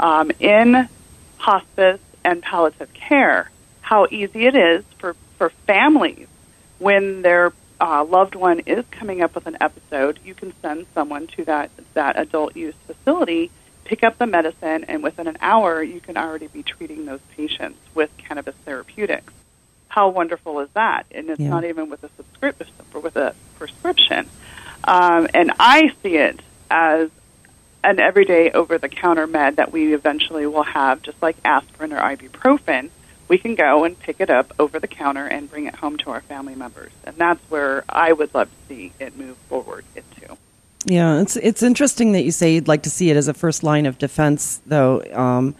[0.00, 0.88] Um, in
[1.36, 6.28] hospice and palliative care, how easy it is for, for families
[6.78, 11.26] when their uh, loved one is coming up with an episode, you can send someone
[11.26, 13.50] to that, that adult use facility
[13.86, 17.78] pick up the medicine, and within an hour, you can already be treating those patients
[17.94, 19.32] with cannabis therapeutics.
[19.88, 21.06] How wonderful is that?
[21.12, 21.48] And it's yeah.
[21.48, 24.28] not even with a subscription, with a prescription.
[24.84, 27.10] Um, and I see it as
[27.86, 32.90] an everyday over-the-counter med that we eventually will have, just like aspirin or ibuprofen.
[33.28, 36.10] We can go and pick it up over the counter and bring it home to
[36.10, 40.36] our family members, and that's where I would love to see it move forward into.
[40.84, 43.64] Yeah, it's it's interesting that you say you'd like to see it as a first
[43.64, 45.02] line of defense, though.
[45.12, 45.56] Um,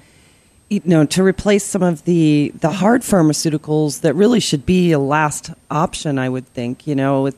[0.69, 4.99] you know, to replace some of the the hard pharmaceuticals that really should be a
[4.99, 6.87] last option, I would think.
[6.87, 7.37] You know, with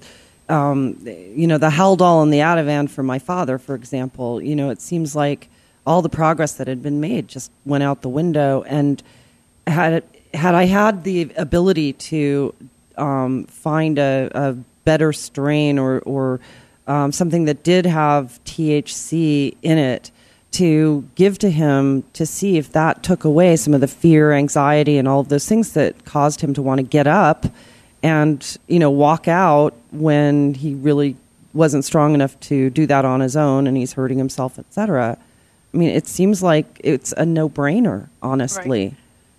[0.48, 4.42] um, you know the Haldol and the Ativan for my father, for example.
[4.42, 5.48] You know, it seems like
[5.86, 8.62] all the progress that had been made just went out the window.
[8.62, 9.02] And
[9.66, 12.54] had had I had the ability to
[12.96, 14.52] um, find a, a
[14.84, 16.40] better strain or or
[16.86, 20.10] um, something that did have THC in it
[20.50, 24.96] to give to him to see if that took away some of the fear, anxiety,
[24.96, 27.46] and all of those things that caused him to want to get up
[28.02, 31.16] and you know walk out when he really
[31.54, 35.18] wasn't strong enough to do that on his own and he's hurting himself, etc.
[35.72, 38.84] I mean, it seems like it's a no-brainer, honestly.
[38.84, 38.94] Right.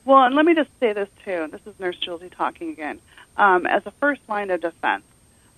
[0.06, 1.48] Well, and let me just say this too.
[1.52, 3.00] This is Nurse Julesy talking again.
[3.38, 5.04] Um, as a first line of defense,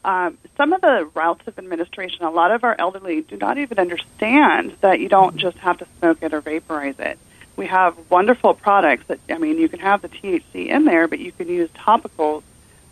[0.03, 3.79] um, some of the routes of administration, a lot of our elderly do not even
[3.79, 7.17] understand that you don't just have to smoke it or vaporize it.
[7.55, 11.19] we have wonderful products that I mean, you can have the THC in there, but
[11.19, 12.43] you can use topicals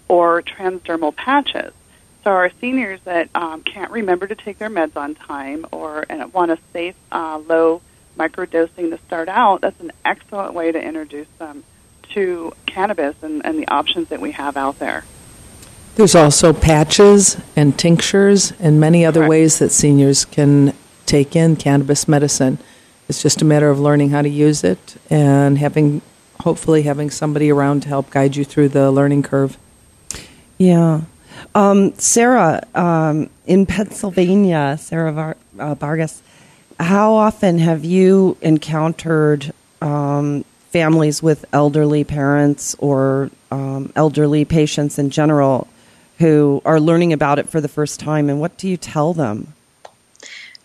[0.09, 1.71] or transdermal patches.
[2.25, 6.33] So our seniors that um, can't remember to take their meds on time or and
[6.33, 7.81] want a safe, uh, low
[8.17, 11.63] microdosing to start out, that's an excellent way to introduce them
[12.09, 15.05] to cannabis and, and the options that we have out there.
[15.95, 19.29] There's also patches and tinctures and many other Correct.
[19.29, 20.73] ways that seniors can
[21.05, 22.57] take in cannabis medicine.
[23.07, 26.01] It's just a matter of learning how to use it and having,
[26.41, 29.57] hopefully, having somebody around to help guide you through the learning curve.
[30.59, 31.01] Yeah.
[31.55, 36.21] Um, Sarah, um, in Pennsylvania, Sarah Var- uh, Vargas,
[36.79, 45.09] how often have you encountered um, families with elderly parents or um, elderly patients in
[45.09, 45.67] general
[46.19, 49.53] who are learning about it for the first time, and what do you tell them?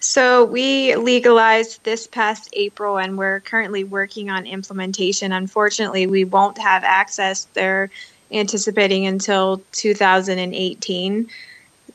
[0.00, 5.33] So we legalized this past April, and we're currently working on implementation.
[5.33, 7.46] Unfortunately, we won't have access.
[7.54, 7.90] They're
[8.32, 11.28] anticipating until 2018.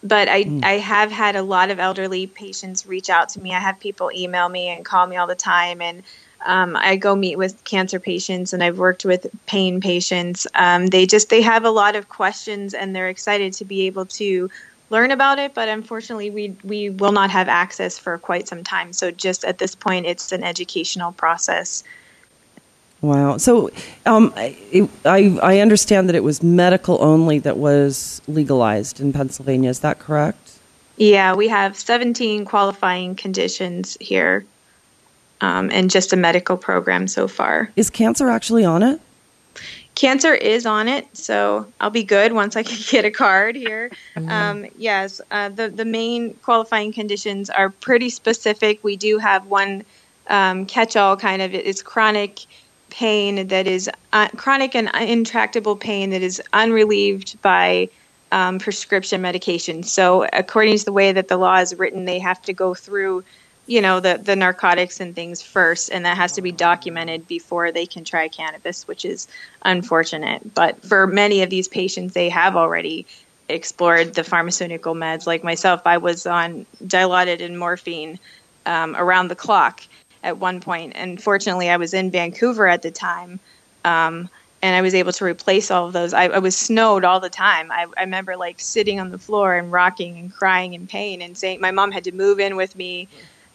[0.01, 3.53] But I, I have had a lot of elderly patients reach out to me.
[3.53, 6.03] I have people email me and call me all the time, and
[6.45, 10.47] um, I go meet with cancer patients, and I've worked with pain patients.
[10.55, 14.05] Um, they just they have a lot of questions, and they're excited to be able
[14.05, 14.49] to
[14.89, 18.93] learn about it, but unfortunately, we we will not have access for quite some time.
[18.93, 21.83] So just at this point, it's an educational process.
[23.01, 23.37] Wow.
[23.37, 23.69] So
[24.05, 29.69] um, I, I, I understand that it was medical only that was legalized in Pennsylvania.
[29.69, 30.59] Is that correct?
[30.97, 34.45] Yeah, we have 17 qualifying conditions here,
[35.39, 37.71] um, and just a medical program so far.
[37.77, 38.99] Is cancer actually on it?
[39.95, 43.91] Cancer is on it, so I'll be good once I can get a card here.
[44.27, 48.83] Um, yes, uh, the the main qualifying conditions are pretty specific.
[48.83, 49.85] We do have one
[50.27, 51.53] um, catch-all kind of.
[51.53, 52.45] It's chronic
[52.89, 57.89] pain that is uh, chronic and intractable pain that is unrelieved by
[58.31, 59.83] um, prescription medication.
[59.83, 63.23] So, according to the way that the law is written, they have to go through,
[63.67, 67.71] you know, the the narcotics and things first, and that has to be documented before
[67.71, 69.27] they can try cannabis, which is
[69.63, 70.53] unfortunate.
[70.53, 73.05] But for many of these patients, they have already
[73.47, 75.25] explored the pharmaceutical meds.
[75.25, 78.19] Like myself, I was on dilaudid and morphine
[78.67, 79.81] um, around the clock
[80.23, 83.39] at one point, and fortunately, I was in Vancouver at the time.
[83.85, 84.29] Um,
[84.61, 86.13] and I was able to replace all of those.
[86.13, 87.71] I, I was snowed all the time.
[87.71, 91.37] I, I remember like sitting on the floor and rocking and crying in pain and
[91.37, 93.07] saying my mom had to move in with me.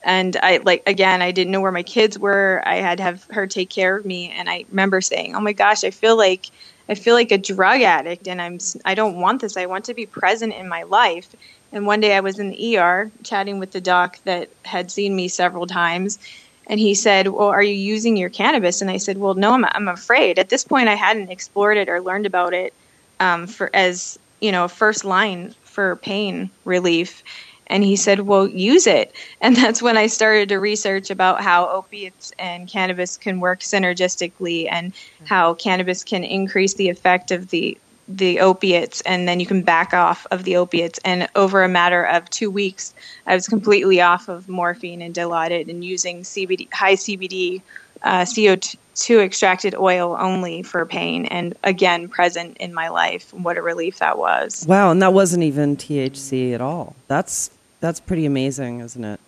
[0.03, 2.62] And I like again, I didn't know where my kids were.
[2.64, 4.31] I had to have her take care of me.
[4.31, 6.46] And I remember saying, "Oh my gosh, I feel like
[6.88, 9.57] I feel like a drug addict, and I'm I don't want this.
[9.57, 11.35] I want to be present in my life."
[11.72, 15.16] And one day I was in the ER chatting with the doc that had seen
[15.16, 16.18] me several times,
[16.66, 19.64] and he said, "Well, are you using your cannabis?" And I said, "Well, no, I'm,
[19.64, 22.72] I'm afraid." At this point, I hadn't explored it or learned about it
[23.20, 27.22] um, for as you know, first line for pain relief.
[27.68, 31.68] And he said, "Well, use it." And that's when I started to research about how
[31.68, 34.92] opiates and cannabis can work synergistically, and
[35.24, 37.77] how cannabis can increase the effect of the
[38.08, 42.04] the opiates and then you can back off of the opiates and over a matter
[42.04, 42.92] of two weeks
[43.26, 47.62] i was completely off of morphine and dilaudid and using cbd high cbd
[48.02, 53.62] uh, co2 extracted oil only for pain and again present in my life what a
[53.62, 56.96] relief that was Wow, and that wasn't even THC at all.
[57.08, 59.20] That's that's pretty amazing, isn't it?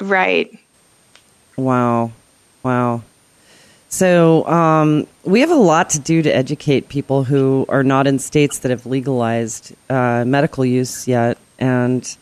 [0.00, 0.58] right
[1.56, 2.12] Wow,
[2.62, 3.02] wow.
[3.90, 8.20] So um, we have a lot to do to educate people who are not in
[8.20, 12.16] states that have legalized uh, medical use yet, and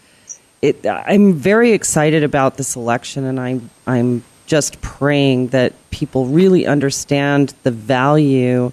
[0.62, 6.66] it, I'm very excited about this election, and I'm I'm just praying that people really
[6.66, 8.72] understand the value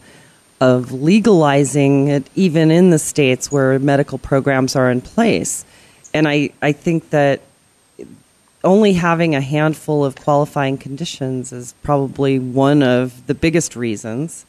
[0.62, 5.65] of legalizing it, even in the states where medical programs are in place.
[6.13, 7.41] And I, I think that
[8.65, 14.45] only having a handful of qualifying conditions is probably one of the biggest reasons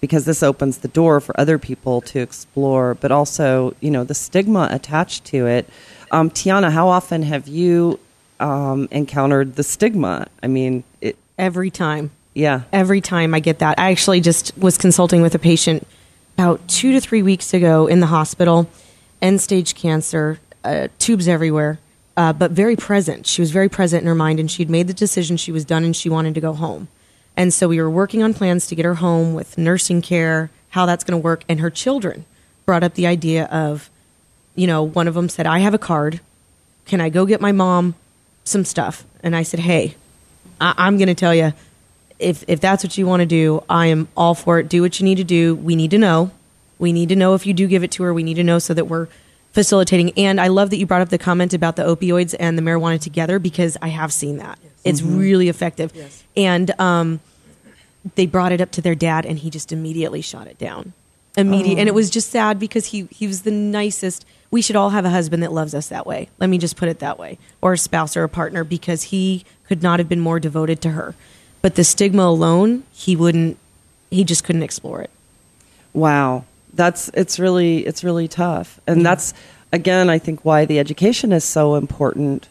[0.00, 4.14] because this opens the door for other people to explore, but also, you know, the
[4.14, 5.68] stigma attached to it.
[6.10, 8.00] Um, Tiana, how often have you
[8.40, 10.26] um, encountered the stigma?
[10.42, 12.10] I mean, it, Every time.
[12.34, 12.62] yeah.
[12.72, 13.78] Every time I get that.
[13.78, 15.86] I actually just was consulting with a patient
[16.36, 18.68] about two to three weeks ago in the hospital,
[19.20, 21.78] end stage cancer, uh, tubes everywhere,
[22.20, 23.26] uh, but very present.
[23.26, 25.84] She was very present in her mind, and she'd made the decision she was done
[25.84, 26.88] and she wanted to go home.
[27.34, 30.84] And so we were working on plans to get her home with nursing care, how
[30.84, 31.44] that's going to work.
[31.48, 32.26] And her children
[32.66, 33.88] brought up the idea of,
[34.54, 36.20] you know, one of them said, I have a card.
[36.84, 37.94] Can I go get my mom
[38.44, 39.02] some stuff?
[39.22, 39.94] And I said, hey,
[40.60, 41.54] I- I'm going to tell you,
[42.18, 44.68] if if that's what you want to do, I am all for it.
[44.68, 45.54] Do what you need to do.
[45.54, 46.32] We need to know.
[46.78, 48.12] We need to know if you do give it to her.
[48.12, 49.08] We need to know so that we're
[49.52, 50.12] facilitating.
[50.16, 53.00] And I love that you brought up the comment about the opioids and the marijuana
[53.00, 54.58] together because I have seen that.
[54.84, 55.92] It's really effective.
[55.94, 56.24] Yes.
[56.36, 57.20] And um,
[58.14, 60.92] they brought it up to their dad, and he just immediately shot it down.
[61.36, 64.26] Immediate, and it was just sad because he he was the nicest.
[64.50, 66.28] We should all have a husband that loves us that way.
[66.38, 69.44] Let me just put it that way, or a spouse or a partner, because he
[69.68, 71.14] could not have been more devoted to her.
[71.62, 73.58] But the stigma alone, he wouldn't.
[74.10, 75.10] He just couldn't explore it.
[75.92, 79.34] Wow, that's it's really it's really tough, and that's
[79.72, 82.48] again I think why the education is so important.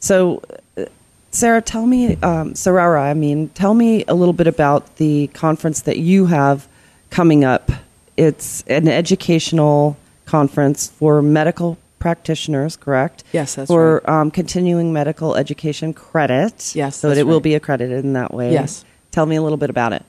[0.00, 0.42] So,
[0.76, 0.86] uh,
[1.30, 5.82] Sarah, tell me, um, Sarara, I mean, tell me a little bit about the conference
[5.82, 6.66] that you have
[7.10, 7.70] coming up.
[8.16, 9.96] It's an educational
[10.26, 13.22] conference for medical practitioners, correct?
[13.32, 16.74] Yes, that's for um, continuing medical education credit.
[16.74, 18.52] Yes, so that it will be accredited in that way.
[18.52, 18.84] Yes.
[19.12, 20.02] Tell me a little bit about it.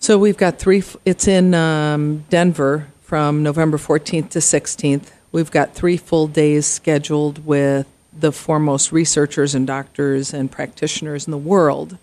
[0.00, 0.82] So we've got three.
[1.04, 5.12] It's in um, Denver from November 14th to 16th.
[5.30, 11.30] We've got three full days scheduled with the foremost researchers and doctors and practitioners in
[11.30, 11.96] the world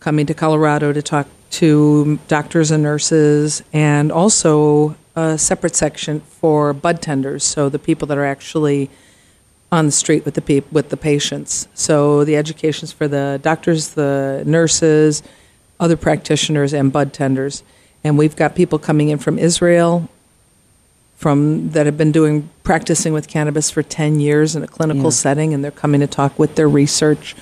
[0.00, 6.72] coming to Colorado to talk to doctors and nurses, and also a separate section for
[6.72, 8.88] bud tenders, so the people that are actually
[9.70, 11.68] on the street with the peop- with the patients.
[11.74, 15.22] So the education's for the doctors, the nurses,
[15.78, 17.62] other practitioners, and bud tenders.
[18.02, 20.08] And we've got people coming in from Israel,
[21.18, 25.10] from that have been doing practicing with cannabis for ten years in a clinical Yeah.
[25.10, 27.34] setting, and they're coming to talk with their research.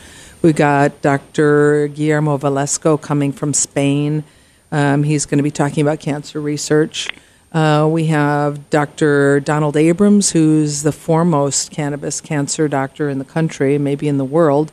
[0.43, 1.89] We got Dr.
[1.89, 4.25] Guillermo Velasco coming from Spain.
[4.73, 7.09] Um, he's going to be talking about cancer research.
[7.53, 9.41] Uh, we have Dr.
[9.41, 14.73] Donald Abrams, who's the foremost cannabis cancer doctor in the country, maybe in the world.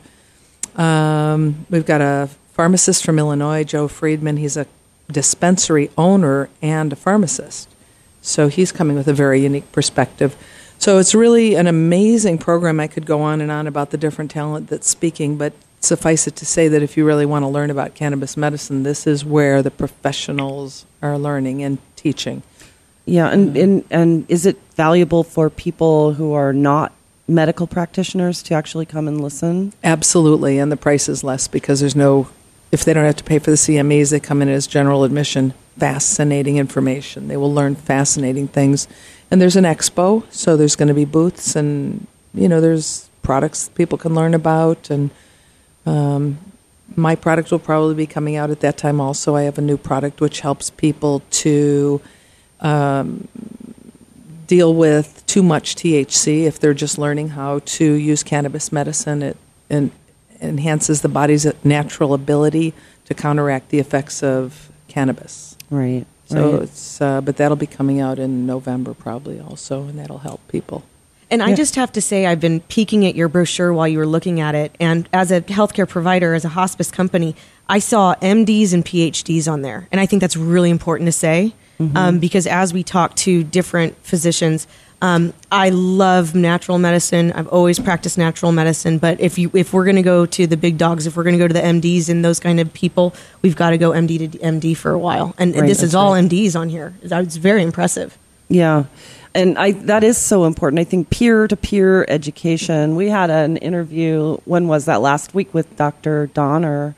[0.76, 4.38] Um, we've got a pharmacist from Illinois, Joe Friedman.
[4.38, 4.66] He's a
[5.10, 7.68] dispensary owner and a pharmacist.
[8.24, 10.36] So he's coming with a very unique perspective.
[10.78, 12.80] So it's really an amazing program.
[12.80, 16.34] I could go on and on about the different talent that's speaking, but suffice it
[16.36, 19.62] to say that if you really want to learn about cannabis medicine, this is where
[19.62, 22.42] the professionals are learning and teaching.
[23.06, 26.92] Yeah, and, and and is it valuable for people who are not
[27.28, 29.74] medical practitioners to actually come and listen?
[29.84, 32.28] Absolutely, and the price is less because there's no,
[32.72, 35.52] if they don't have to pay for the CMEs, they come in as general admission.
[35.78, 37.28] Fascinating information.
[37.28, 38.88] They will learn fascinating things.
[39.30, 43.68] And there's an expo, so there's going to be booths and, you know, there's products
[43.70, 44.90] people can learn about.
[44.90, 45.10] And
[45.86, 46.38] um,
[46.94, 49.34] my product will probably be coming out at that time also.
[49.34, 52.00] I have a new product which helps people to
[52.60, 53.28] um,
[54.46, 59.22] deal with too much THC if they're just learning how to use cannabis medicine.
[59.22, 59.36] It
[59.70, 59.90] en-
[60.40, 62.74] enhances the body's natural ability
[63.06, 65.53] to counteract the effects of cannabis.
[65.70, 66.06] Right.
[66.26, 66.62] So right.
[66.62, 70.84] it's, uh, but that'll be coming out in November probably also, and that'll help people.
[71.30, 71.56] And I Yeah.
[71.56, 74.54] just have to say, I've been peeking at your brochure while you were looking at
[74.54, 74.74] it.
[74.78, 77.34] And as a healthcare provider, as a hospice company,
[77.68, 79.88] I saw MDs and PhDs on there.
[79.90, 81.54] And I think that's really important to say
[81.96, 84.66] um, because as we talk to different physicians,
[85.04, 87.30] um, I love natural medicine.
[87.32, 88.96] I've always practiced natural medicine.
[88.96, 91.34] But if you if we're going to go to the big dogs, if we're going
[91.34, 94.32] to go to the MDs and those kind of people, we've got to go MD
[94.32, 95.34] to MD for a while.
[95.36, 96.24] And Right, this is that's all right.
[96.24, 96.94] MDs on here.
[97.02, 98.16] It's very impressive.
[98.48, 98.84] Yeah.
[99.34, 100.80] And I that is so important.
[100.80, 102.96] I think peer to peer education.
[102.96, 106.28] We had an interview, when was that last week with Dr.
[106.28, 106.94] Donner,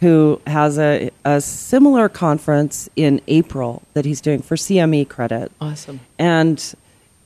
[0.00, 5.52] who has a, a similar conference in April that he's doing for CME credit.
[5.60, 6.00] Awesome.
[6.18, 6.74] And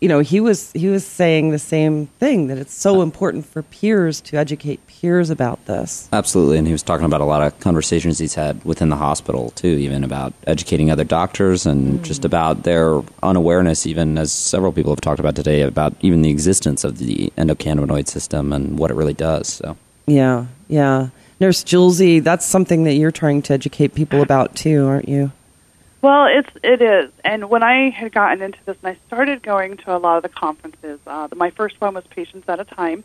[0.04, 3.62] you know, he was he was saying the same thing that it's so important for
[3.62, 6.10] peers to educate peers about this.
[6.12, 9.52] Absolutely, and he was talking about a lot of conversations he's had within the hospital
[9.52, 12.02] too, even about educating other doctors and hmm.
[12.02, 16.28] just about their unawareness, even as several people have talked about today, about even the
[16.28, 19.48] existence of the endocannabinoid system and what it really does.
[19.48, 19.74] So,
[20.06, 21.08] Yeah, yeah.
[21.40, 25.32] Nurse Julesy, that's something that you're trying to educate people about too, aren't you?
[26.04, 29.78] Well, it's it is, and when I had gotten into this, and I started going
[29.78, 31.00] to a lot of the conferences.
[31.06, 33.04] Uh, my first one was Patients Out of Time,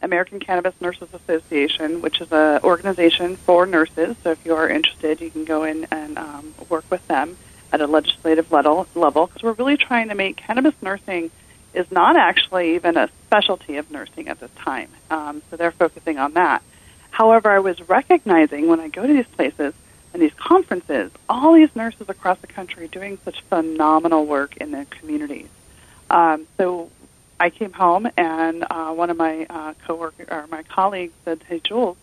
[0.00, 4.14] American Cannabis Nurses Association, which is a organization for nurses.
[4.22, 7.36] So if you are interested, you can go in and um, work with them
[7.72, 8.86] at a legislative level.
[8.94, 11.32] Level, because we're really trying to make cannabis nursing
[11.74, 14.90] is not actually even a specialty of nursing at this time.
[15.10, 16.62] Um, so they're focusing on that.
[17.10, 19.74] However, I was recognizing when I go to these places
[20.16, 24.86] and these conferences, all these nurses across the country doing such phenomenal work in their
[24.86, 25.50] communities.
[26.08, 26.90] Um, so
[27.38, 31.60] I came home, and uh, one of my uh, coworker or my colleagues said, "Hey,
[31.60, 31.98] Jules,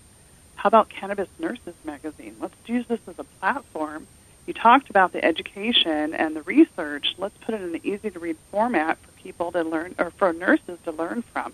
[0.53, 2.35] how about Cannabis Nurses Magazine?
[2.39, 4.05] Let's use this as a platform.
[4.45, 7.15] You talked about the education and the research.
[7.17, 10.33] Let's put it in an easy to read format for people to learn, or for
[10.33, 11.51] nurses to learn from.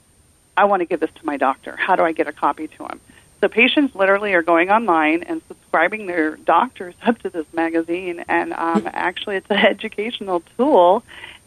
[0.57, 1.77] I want to give this to my doctor.
[1.77, 2.99] How do I get a copy to him?
[3.41, 8.53] So patients literally are going online and subscribing their doctors up to this magazine, and
[8.53, 11.03] um, actually, it's an educational tool.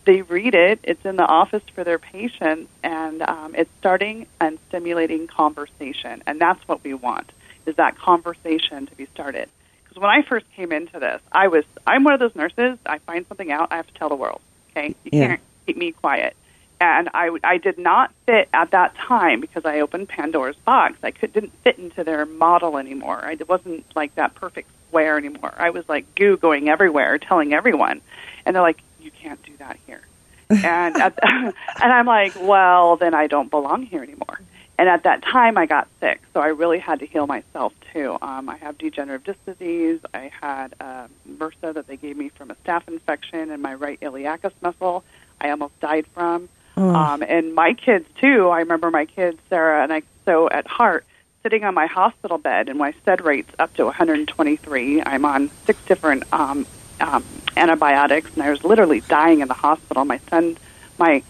[0.06, 0.80] They read it.
[0.84, 6.40] It's in the office for their patients, and um, it's starting and stimulating conversation, and
[6.40, 7.30] that's what we want
[7.66, 9.48] is that conversation to be started.
[9.82, 12.78] Because when I first came into this, I was I'm one of those nurses.
[12.86, 14.40] I find something out, I have to tell the world.
[14.70, 15.26] Okay, you Yeah.
[15.26, 16.36] can't keep me quiet
[16.80, 20.96] and I, I did not fit at that time because I opened Pandora's box.
[21.02, 23.18] I could, didn't fit into their model anymore.
[23.24, 25.54] I wasn't like that perfect square anymore.
[25.56, 28.02] I was like goo going everywhere, telling everyone,
[28.44, 30.02] and they're like, "You can't do that here."
[30.50, 34.40] and at, and I'm like, "Well, then I don't belong here anymore."
[34.78, 38.18] And at that time, I got sick, so I really had to heal myself too.
[38.20, 40.00] Um, I have degenerative disc disease.
[40.12, 43.98] I had uh, MRSA that they gave me from a staph infection in my right
[44.00, 45.02] iliacus muscle.
[45.40, 46.50] I almost died from.
[46.94, 48.48] Um, and my kids too.
[48.48, 50.02] I remember my kids, Sarah and I.
[50.26, 51.06] So at heart,
[51.42, 55.02] sitting on my hospital bed, and my SED rate's up to 123.
[55.02, 56.66] I'm on six different um,
[57.00, 57.24] um,
[57.56, 60.04] antibiotics, and I was literally dying in the hospital.
[60.04, 60.56] My son,
[60.98, 61.22] my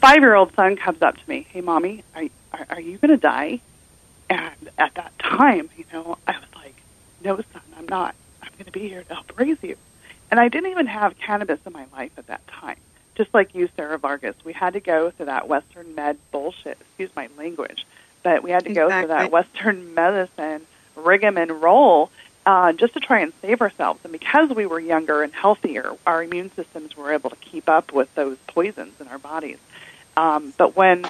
[0.00, 3.60] five-year-old son, comes up to me, "Hey, mommy, are are, are you going to die?"
[4.28, 6.74] And at that time, you know, I was like,
[7.22, 8.14] "No, son, I'm not.
[8.42, 9.76] I'm going to be here to help raise you."
[10.30, 12.76] And I didn't even have cannabis in my life at that time
[13.20, 16.78] just like you, Sarah Vargas, we had to go through that Western med bullshit.
[16.80, 17.86] Excuse my language,
[18.22, 22.10] but we had to go through that Western medicine rig 'em and roll
[22.46, 24.00] uh, just to try and save ourselves.
[24.04, 27.92] And because we were younger and healthier, our immune systems were able to keep up
[27.92, 29.58] with those poisons in our bodies.
[30.16, 31.06] Um, but when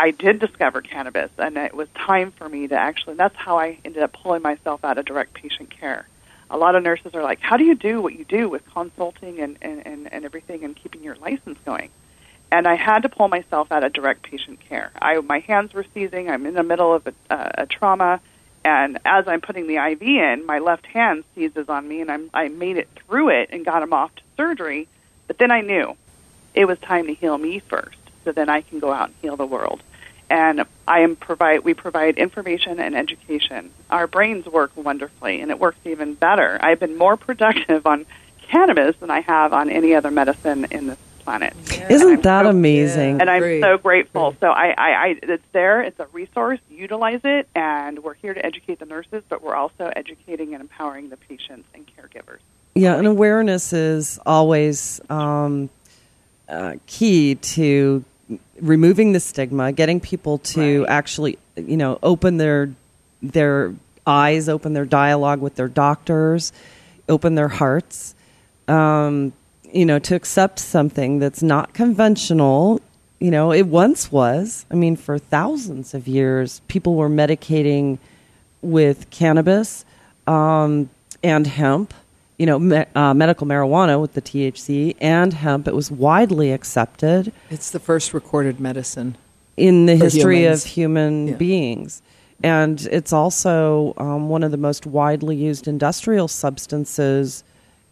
[0.00, 3.78] I did discover cannabis, and it was time for me to actually, that's how I
[3.84, 6.06] ended up pulling myself out of direct patient care
[6.50, 9.40] a lot of nurses are like, how do you do what you do with consulting
[9.40, 11.90] and, and, and, and everything and keeping your license going?
[12.50, 14.90] And I had to pull myself out of direct patient care.
[15.00, 16.30] I, my hands were seizing.
[16.30, 18.20] I'm in the middle of a, uh, a trauma.
[18.64, 22.30] And as I'm putting the IV in, my left hand seizes on me, and I'm,
[22.34, 24.88] I made it through it and got him off to surgery.
[25.26, 25.96] But then I knew
[26.54, 29.36] it was time to heal me first, so then I can go out and heal
[29.36, 29.82] the world.
[30.30, 33.70] And I am provide we provide information and education.
[33.90, 36.58] Our brains work wonderfully, and it works even better.
[36.60, 38.06] I've been more productive on
[38.48, 40.98] cannabis than I have on any other medicine in this
[41.28, 41.52] planet.
[41.90, 43.20] Isn't that so- amazing?
[43.20, 43.60] and I'm Great.
[43.60, 44.34] so grateful.
[44.40, 45.82] So I, I, I, it's there.
[45.82, 46.58] It's a resource.
[46.70, 51.10] Utilize it, and we're here to educate the nurses, but we're also educating and empowering
[51.10, 52.38] the patients and caregivers.
[52.74, 55.68] Yeah, and awareness is always um,
[56.48, 58.02] uh, key to
[58.60, 60.90] removing the stigma, getting people to Right.
[60.90, 62.70] actually, you know, open their
[63.22, 63.74] their
[64.06, 66.52] eyes, open their dialogue with their doctors,
[67.08, 68.14] open their hearts,
[68.68, 69.32] um,
[69.72, 72.80] you know, to accept something that's not conventional.
[73.20, 74.64] You know, it once was.
[74.70, 77.98] I mean, for thousands of years, people were medicating
[78.62, 79.84] with cannabis
[80.26, 80.88] um,
[81.22, 81.92] and hemp.
[82.38, 85.66] You know, me- uh, medical marijuana with the THC and hemp.
[85.66, 89.16] It was widely accepted It's the first recorded medicine.
[89.56, 90.64] in the history humans.
[90.64, 91.34] of human Yeah.
[91.34, 92.02] beings.
[92.44, 97.42] And it's also um, one of the most widely used industrial substances,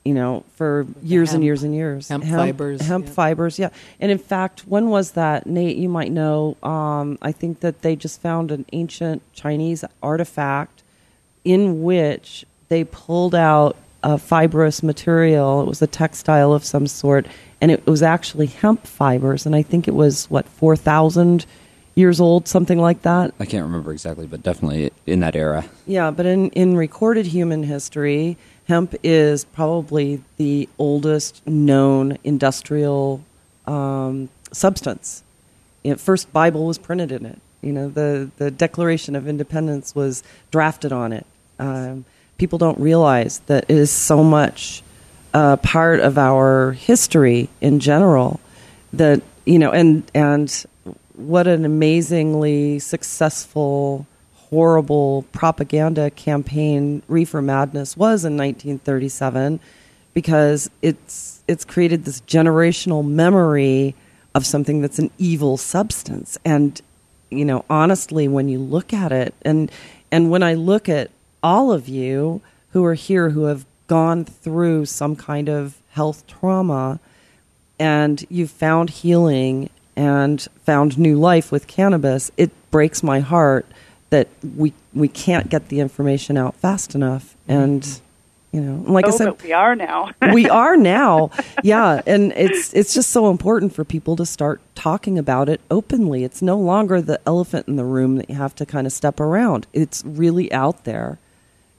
[0.06, 2.08] you know, for years and years and years.
[2.08, 3.12] Hemp fibers, Hemp yeah.
[3.12, 3.70] fibers, yeah.
[3.98, 5.46] And in fact, when was that?
[5.46, 6.56] Nate, you might know.
[6.62, 10.82] Um, I think that they just found an ancient Chinese artifact
[11.44, 15.62] in which they pulled out a fibrous material.
[15.62, 17.26] It was a textile of some sort,
[17.60, 19.44] and it was actually hemp fibers.
[19.44, 21.46] And I think it was what four thousand
[21.96, 23.34] years old, something like that.
[23.40, 25.64] I can't remember exactly, but definitely in that era.
[25.86, 28.36] Yeah, but in in recorded human history,
[28.68, 33.22] hemp is probably the oldest known industrial
[33.66, 35.22] um, substance.
[35.82, 37.38] You first Bible was printed in it.
[37.62, 41.26] You know, the the Declaration of Independence was drafted on it.
[41.58, 42.04] Um,
[42.38, 44.82] people don't realize that it is so much
[45.32, 48.40] uh, part of our history in general
[48.92, 50.64] that you know, and and
[51.14, 54.06] what an amazingly successful
[54.50, 59.60] horrible propaganda campaign reefer madness was in 1937
[60.14, 63.94] because it's it's created this generational memory
[64.34, 66.38] of something that's an evil substance.
[66.44, 66.80] And
[67.30, 69.70] you know, honestly, when you look at it, and
[70.10, 71.10] and when I look at
[71.42, 72.40] all of you
[72.70, 77.00] who are here who have gone through some kind of health trauma,
[77.78, 83.66] and you've found healing and found new life with cannabis, it breaks my heart
[84.10, 87.36] that we we can't get the information out fast enough.
[87.48, 88.00] And
[88.52, 90.12] you know, like oh, I said, but we are now.
[90.32, 91.30] we are now,
[91.62, 92.00] yeah.
[92.06, 96.24] And it's it's just so important for people to start talking about it openly.
[96.24, 99.20] It's no longer the elephant in the room that you have to kind of step
[99.20, 99.66] around.
[99.72, 101.18] It's really out there.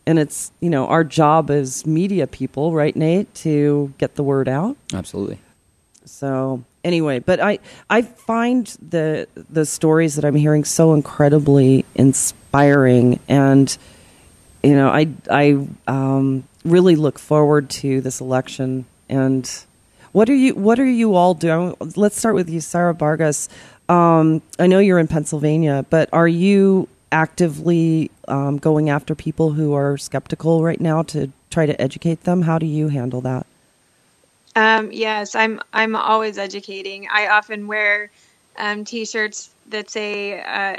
[0.06, 4.48] And it's, you know, our job as media people, right, Nate, to get the word
[4.48, 4.78] out.
[4.94, 5.38] Absolutely.
[6.06, 7.60] So anyway, but I
[7.90, 13.78] I find the the stories that I'm hearing so incredibly inspiring, and
[14.64, 18.86] you know I I um, really look forward to this election.
[19.10, 19.50] And
[20.12, 21.76] what are you what are you all doing?
[21.96, 23.50] Let's start with you, Sarah Vargas.
[23.90, 29.74] Um, I know you're in Pennsylvania, but are you actively um, going after people who
[29.74, 32.42] are skeptical right now to try to educate them?
[32.42, 33.48] How do you handle that?
[34.58, 35.62] Um, yes, I'm.
[35.72, 37.08] I'm always educating.
[37.12, 38.10] I often wear
[38.58, 40.78] um, T-shirts that say uh,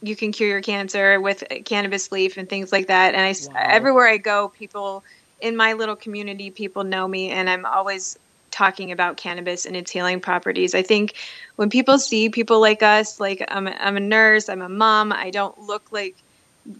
[0.00, 3.14] "You can cure your cancer" with cannabis leaf and things like that.
[3.14, 3.66] And I wow.
[3.68, 5.04] everywhere I go, people
[5.42, 8.16] in my little community, people know me, and I'm always
[8.50, 10.74] talking about cannabis and its healing properties.
[10.74, 11.16] I think
[11.56, 15.30] when people see people like us, like I'm, I'm a nurse, I'm a mom, I
[15.30, 16.16] don't look like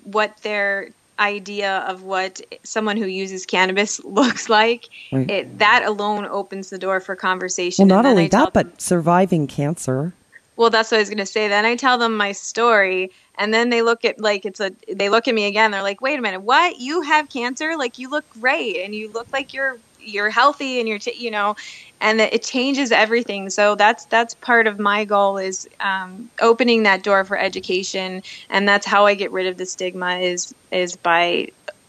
[0.02, 5.30] what they're idea of what someone who uses cannabis looks like, right.
[5.30, 7.88] it, that alone opens the door for conversation.
[7.88, 10.12] Well, not only that, them, but surviving cancer.
[10.56, 11.46] Well, that's what I was going to say.
[11.46, 14.72] Then I tell them my story, and then they look at like it's a.
[14.92, 15.70] They look at me again.
[15.70, 16.80] They're like, "Wait a minute, what?
[16.80, 17.76] You have cancer?
[17.76, 21.30] Like you look great, and you look like you're you're healthy, and you're t- you
[21.30, 21.54] know."
[22.00, 23.50] And it changes everything.
[23.50, 28.68] So that's that's part of my goal is um, opening that door for education, and
[28.68, 31.48] that's how I get rid of the stigma is is by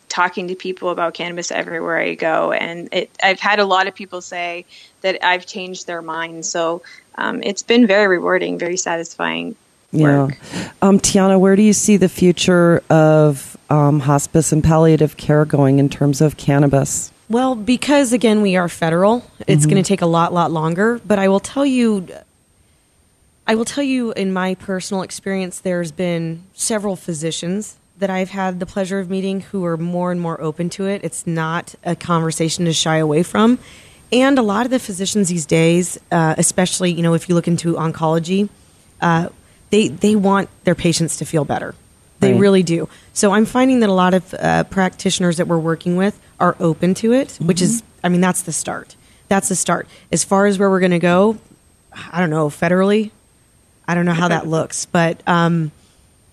[0.10, 2.52] talking to people about cannabis everywhere I go.
[2.52, 4.66] And it, I've had a lot of people say
[5.02, 6.46] that I've changed their mind.
[6.46, 6.82] So
[7.16, 9.56] um, it's been very rewarding, very satisfying.
[9.92, 10.38] Work.
[10.54, 10.72] Yeah.
[10.82, 15.80] Um, Tiana, where do you see the future of um, hospice and palliative care going
[15.80, 17.12] in terms of cannabis?
[17.30, 19.70] Well, because again, we are federal, it's mm-hmm.
[19.70, 21.00] going to take a lot, lot longer.
[21.06, 22.08] But I will tell you,
[23.46, 28.60] I will tell you in my personal experience, there's been several physicians that I've had
[28.60, 31.04] the pleasure of meeting who are more and more open to it.
[31.04, 33.60] It's not a conversation to shy away from.
[34.12, 37.48] And a lot of the physicians these days, uh, especially you know if you look
[37.48, 38.50] into oncology,
[39.02, 39.30] uh,
[39.70, 41.76] they they want their patients to feel better.
[42.20, 42.40] They right.
[42.40, 42.90] really do.
[43.14, 46.94] So I'm finding that a lot of uh, practitioners that we're working with are open
[46.96, 47.48] to it, mm-hmm.
[47.48, 48.96] which is, I mean, that's the start.
[49.30, 49.88] That's the start.
[50.12, 51.38] As far as where we're going to go,
[52.12, 53.12] I don't know, federally,
[53.88, 55.72] I don't know how that looks, but um,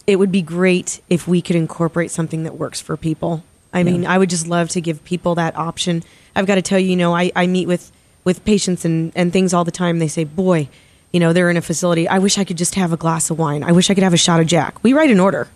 [0.07, 3.45] it would be great if we could incorporate something that works for people.
[3.73, 4.13] I mean, yeah.
[4.13, 6.03] I would just love to give people that option.
[6.35, 7.93] I've got to tell you, you know, I, I meet with,
[8.25, 9.99] with patients and, and things all the time.
[9.99, 10.69] They say, boy,
[11.13, 12.09] you know, they're in a facility.
[12.09, 13.63] I wish I could just have a glass of wine.
[13.63, 14.83] I wish I could have a shot of Jack.
[14.83, 15.49] We write an order.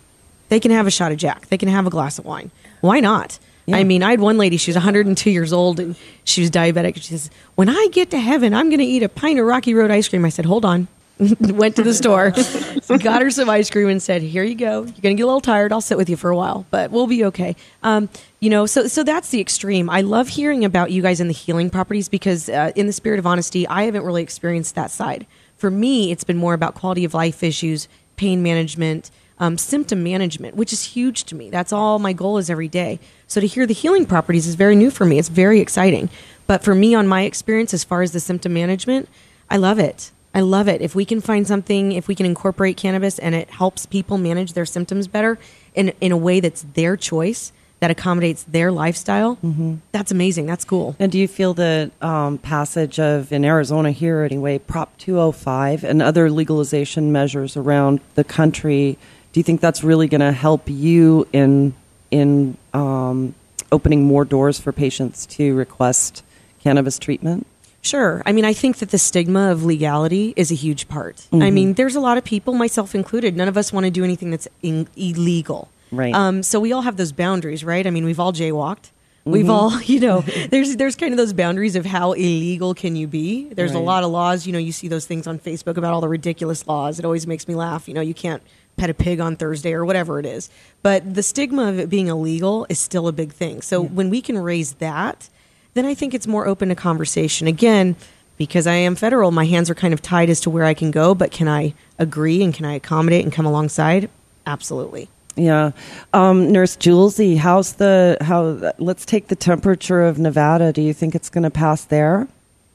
[0.51, 1.47] They can have a shot of Jack.
[1.47, 2.51] They can have a glass of wine.
[2.81, 3.39] Why not?
[3.67, 3.77] Yeah.
[3.77, 5.95] I mean, I had one lady, she was 102 years old and
[6.25, 6.95] she was diabetic.
[6.95, 9.73] She says, When I get to heaven, I'm going to eat a pint of Rocky
[9.73, 10.25] Road ice cream.
[10.25, 10.89] I said, Hold on.
[11.39, 12.31] Went to the store,
[12.99, 14.81] got her some ice cream, and said, "Here you go.
[14.81, 15.71] You're going to get a little tired.
[15.71, 18.87] I'll sit with you for a while, but we'll be okay." Um, you know, so
[18.87, 19.87] so that's the extreme.
[19.87, 23.19] I love hearing about you guys and the healing properties because, uh, in the spirit
[23.19, 25.27] of honesty, I haven't really experienced that side.
[25.57, 29.11] For me, it's been more about quality of life issues, pain management,
[29.41, 31.49] um, symptom management, which is huge to me.
[31.49, 32.99] That's all my goal is every day.
[33.25, 35.17] So to hear the healing properties is very new for me.
[35.17, 36.09] It's very exciting.
[36.45, 39.09] But for me, on my experience, as far as the symptom management,
[39.49, 40.11] I love it.
[40.33, 40.81] I love it.
[40.81, 44.53] If we can find something, if we can incorporate cannabis and it helps people manage
[44.53, 45.39] their symptoms better
[45.73, 49.77] in, in a way that's their choice, that accommodates their lifestyle, mm-hmm.
[49.91, 50.45] that's amazing.
[50.45, 50.95] That's cool.
[50.99, 55.99] And do you feel the um, passage of, in Arizona here anyway, Prop 205 and
[55.99, 58.99] other legalization measures around the country
[59.31, 61.73] do you think that's really going to help you in
[62.09, 63.33] in um,
[63.71, 66.23] opening more doors for patients to request
[66.61, 67.47] cannabis treatment?
[67.81, 68.21] Sure.
[68.25, 71.15] I mean, I think that the stigma of legality is a huge part.
[71.15, 71.41] Mm-hmm.
[71.41, 74.03] I mean, there's a lot of people, myself included, none of us want to do
[74.03, 75.69] anything that's in- illegal.
[75.91, 76.13] Right.
[76.13, 77.85] Um, so we all have those boundaries, right?
[77.85, 78.91] I mean, we've all jaywalked.
[79.25, 79.51] We've mm-hmm.
[79.51, 83.51] all, you know, there's there's kind of those boundaries of how illegal can you be.
[83.53, 83.79] There's right.
[83.79, 86.07] a lot of laws, you know, you see those things on Facebook about all the
[86.07, 86.99] ridiculous laws.
[86.99, 87.87] It always makes me laugh.
[87.87, 88.43] You know, you can't
[88.81, 90.49] pet a pig on Thursday or whatever it is.
[90.81, 93.61] But the stigma of it being illegal is still a big thing.
[93.61, 93.89] So yeah.
[93.89, 95.29] when we can raise that,
[95.75, 97.45] then I think it's more open to conversation.
[97.45, 97.95] Again,
[98.37, 100.89] because I am federal, my hands are kind of tied as to where I can
[100.89, 104.09] go, but can I agree and can I accommodate and come alongside?
[104.47, 105.09] Absolutely.
[105.35, 105.73] Yeah,
[106.11, 108.73] um, Nurse Julesy, how's the how?
[108.79, 110.73] Let's take the temperature of Nevada.
[110.73, 112.27] Do you think it's going to pass there?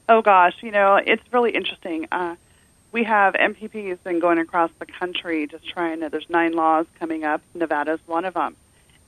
[0.07, 2.07] Oh gosh, you know it's really interesting.
[2.11, 2.35] Uh,
[2.97, 6.09] we have MPPs been going across the country just trying to.
[6.09, 7.43] There's nine laws coming up.
[7.53, 8.55] Nevada's one of them.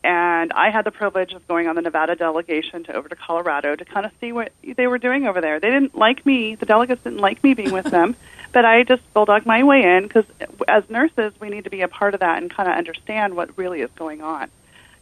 [0.03, 3.75] And I had the privilege of going on the Nevada delegation to over to Colorado
[3.75, 5.59] to kind of see what they were doing over there.
[5.59, 6.53] They didn't like me.
[6.53, 8.15] The delegates didn't like me being with them,
[8.51, 10.25] but I just bulldogged my way in because
[10.67, 13.57] as nurses, we need to be a part of that and kind of understand what
[13.57, 14.51] really is going on.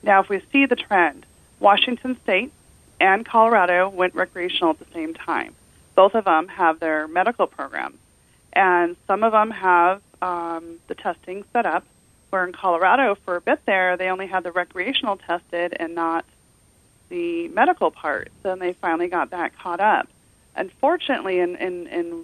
[0.01, 1.25] Now, if we see the trend,
[1.59, 2.53] Washington State
[3.01, 5.55] and Colorado went recreational at the same time.
[5.93, 7.97] Both of them have their medical programs,
[8.57, 11.85] and some of them have um, the testing set up
[12.31, 16.25] where in Colorado, for a bit there, they only had the recreational tested and not
[17.09, 18.29] the medical part.
[18.43, 20.09] So then they finally got that caught up.
[20.55, 22.23] Unfortunately, in, in, in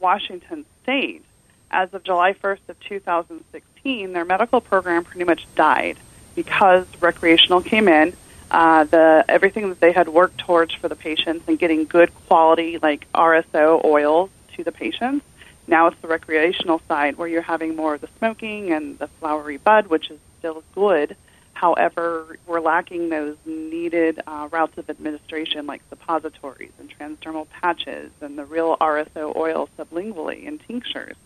[0.00, 1.22] Washington State,
[1.70, 5.98] as of July 1st of 2016, their medical program pretty much died
[6.34, 8.14] because recreational came in.
[8.50, 12.78] Uh, the everything that they had worked towards for the patients and getting good quality
[12.78, 15.24] like RSO oils to the patients
[15.66, 19.58] now it's the recreational side where you're having more of the smoking and the flowery
[19.58, 21.16] bud, which is still good.
[21.52, 28.36] However, we're lacking those needed uh, routes of administration like suppositories and transdermal patches and
[28.36, 31.16] the real RSO oil sublingually and tinctures.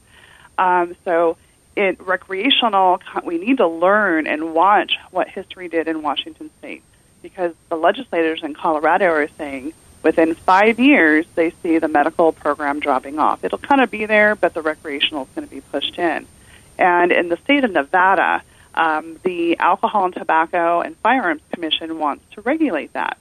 [0.58, 1.38] Um, so,
[1.74, 6.82] in recreational, we need to learn and watch what history did in Washington State
[7.22, 9.72] because the legislators in Colorado are saying
[10.02, 13.44] within five years, they see the medical program dropping off.
[13.44, 16.26] It'll kind of be there, but the recreational is going to be pushed in.
[16.78, 18.42] And in the state of Nevada,
[18.74, 23.18] um, the Alcohol and Tobacco and Firearms Commission wants to regulate that.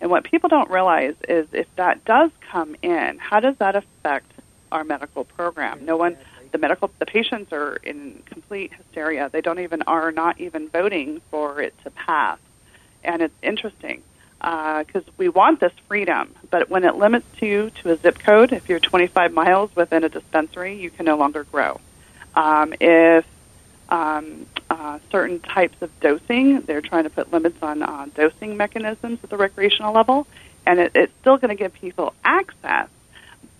[0.00, 4.30] And what people don't realize is if that does come in, how does that affect
[4.72, 5.84] our medical program?
[5.84, 6.16] No one,
[6.52, 9.28] the medical, the patients are in complete hysteria.
[9.30, 12.38] They don't even are not even voting for it to pass.
[13.02, 14.02] And it's interesting
[14.44, 16.34] because uh, we want this freedom.
[16.50, 20.10] But when it limits you to a zip code, if you're 25 miles within a
[20.10, 21.80] dispensary, you can no longer grow.
[22.34, 23.24] Um, if
[23.88, 29.18] um, uh, certain types of dosing, they're trying to put limits on uh, dosing mechanisms
[29.22, 30.26] at the recreational level,
[30.66, 32.88] and it, it's still going to give people access,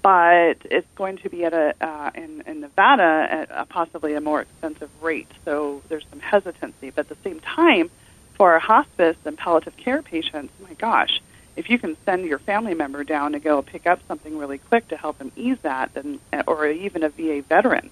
[0.03, 4.21] but it's going to be at a uh, in, in Nevada at a possibly a
[4.21, 5.31] more expensive rate.
[5.47, 7.91] So there's some hesitancy, but at the same time
[8.35, 11.21] for our hospice and palliative care patients, my gosh,
[11.57, 14.89] if you can send your family member down to go pick up something really quick
[14.89, 17.91] to help them ease that, then or even a VA veteran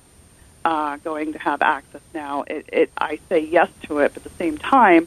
[0.64, 4.14] uh, going to have access now, it, it I say yes to it.
[4.14, 5.06] But at the same time,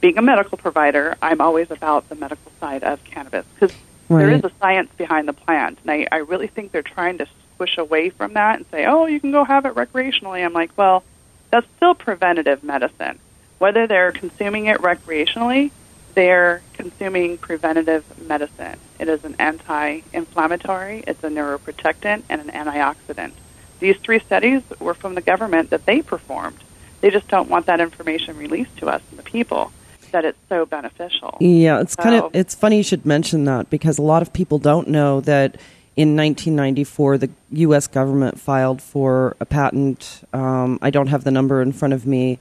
[0.00, 3.74] being a medical provider, I'm always about the medical side of cannabis because
[4.08, 4.26] right.
[4.26, 7.26] there is a science behind the plant, and I, I really think they're trying to
[7.54, 10.44] squish away from that and say, oh, you can go have it recreationally.
[10.44, 11.02] I'm like, well,
[11.50, 13.18] that's still preventative medicine
[13.58, 15.70] whether they're consuming it recreationally,
[16.14, 18.78] they're consuming preventative medicine.
[18.98, 23.32] It is an anti inflammatory, it's a neuroprotectant, and an antioxidant.
[23.80, 26.58] These three studies were from the government that they performed.
[27.00, 29.70] They just don't want that information released to us, the people,
[30.10, 31.36] that it's so beneficial.
[31.40, 34.32] Yeah, it's so, kind of it's funny you should mention that because a lot of
[34.32, 35.56] people don't know that
[35.94, 37.86] in 1994 the U.S.
[37.86, 40.24] government filed for a patent.
[40.32, 42.38] Um, I don't have the number in front of me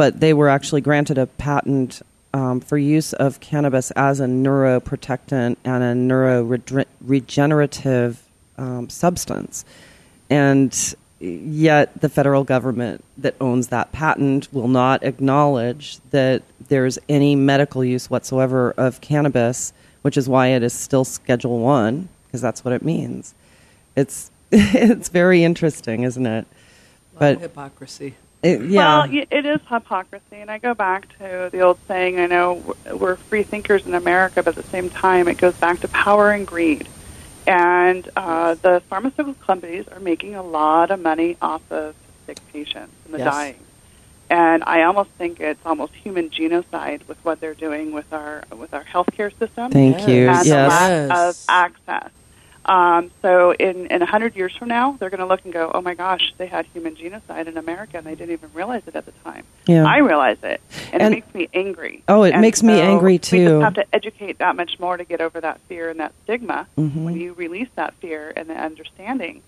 [0.00, 2.00] but they were actually granted a patent
[2.32, 8.16] um, for use of cannabis as a neuroprotectant and a neuroregenerative
[8.56, 9.66] um, substance.
[10.30, 17.36] And yet, the federal government that owns that patent will not acknowledge that there's any
[17.36, 22.64] medical use whatsoever of cannabis, which is why it is still Schedule One, because that's
[22.64, 23.34] what it means.
[23.94, 26.46] It's it's very interesting, isn't it?
[27.18, 28.14] but hypocrisy.
[28.42, 29.06] It, yeah.
[29.06, 32.18] Well, it is hypocrisy, and I go back to the old saying.
[32.18, 35.80] I know we're free thinkers in America, but at the same time, it goes back
[35.80, 36.88] to power and greed.
[37.46, 41.94] And uh, the pharmaceutical companies are making a lot of money off of
[42.26, 43.32] sick patients and the yes.
[43.32, 43.56] dying.
[44.30, 48.72] And I almost think it's almost human genocide with what they're doing with our with
[48.72, 49.72] our healthcare system.
[49.72, 50.28] Thank you.
[50.28, 50.46] And yes.
[50.46, 52.10] the lack of access.
[52.64, 55.70] Um, so in, in a 100 years from now, they're going to look and go,
[55.72, 58.94] oh my gosh, they had human genocide in America and they didn't even realize it
[58.94, 59.44] at the time.
[59.66, 59.84] Yeah.
[59.84, 60.60] I realize it,
[60.92, 62.02] and, and it makes me angry.
[62.08, 63.38] Oh, it and makes so me angry too.
[63.38, 66.12] We just have to educate that much more to get over that fear and that
[66.24, 66.66] stigma.
[66.76, 67.04] Mm-hmm.
[67.04, 69.42] When you release that fear and the understanding,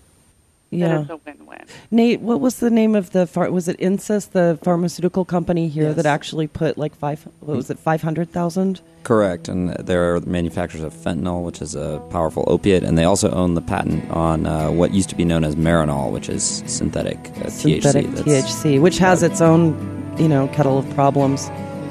[0.79, 0.87] Yeah.
[0.89, 1.59] then it's a win-win.
[1.91, 5.87] Nate, what was the name of the phar- was it Insys, the pharmaceutical company here
[5.87, 5.95] Yes.
[5.97, 8.81] that actually put like five what was it five hundred thousand?
[9.03, 13.53] Correct, and they're manufacturers of fentanyl, which is a powerful opiate, and they also own
[13.53, 17.49] the patent on uh, what used to be known as Marinol, which is synthetic uh,
[17.49, 18.15] Synthetic THC.
[18.15, 19.75] That's- THC, which has its own
[20.17, 21.49] you know kettle of problems.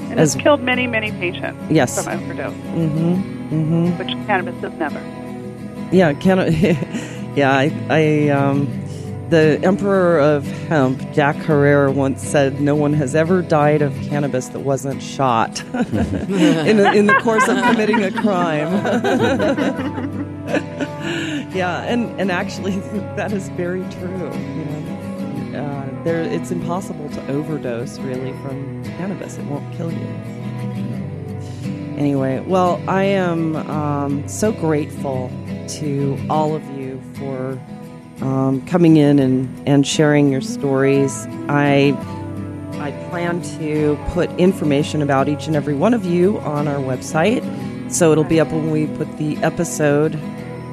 [0.09, 2.03] And As- it's killed many, many patients Yes.
[2.03, 3.13] from overdose, Mm-hmm.
[3.53, 3.97] Mm-hmm.
[3.97, 4.99] which cannabis has never.
[5.91, 6.39] Yeah, can
[7.35, 8.67] yeah, I, I um,
[9.29, 14.49] the emperor of hemp, Jack Herer, once said, "No one has ever died of cannabis
[14.49, 18.71] that wasn't shot in, in the course of committing a crime."
[21.55, 22.79] yeah, and and actually,
[23.15, 24.31] that is very true.
[24.33, 30.07] You know, uh, there it's impossible to overdose really from cannabis; it won't kill you.
[31.97, 35.31] Anyway, well, I am um, so grateful
[35.67, 36.82] to all of you
[37.15, 37.59] for
[38.21, 41.25] um, coming in and, and sharing your stories.
[41.49, 41.97] I
[42.79, 47.41] I plan to put information about each and every one of you on our website,
[47.91, 50.15] so it'll be up when we put the episode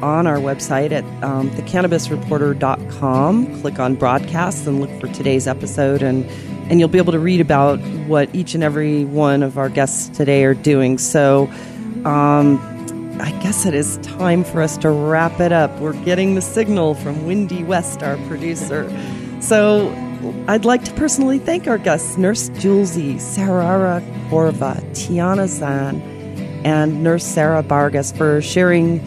[0.03, 3.61] on our website at um, thecannabisreporter.com.
[3.61, 6.25] Click on broadcasts and look for today's episode, and
[6.71, 10.09] and you'll be able to read about what each and every one of our guests
[10.17, 10.97] today are doing.
[10.99, 11.51] So.
[12.05, 12.70] Um,
[13.21, 15.79] I guess it is time for us to wrap it up.
[15.79, 18.91] We're getting the signal from Wendy West, our producer.
[19.41, 19.91] So
[20.49, 26.01] I'd like to personally thank our guests, Nurse Julesy, Sarara Korva, Tiana Zan,
[26.65, 29.01] and Nurse Sarah Vargas for sharing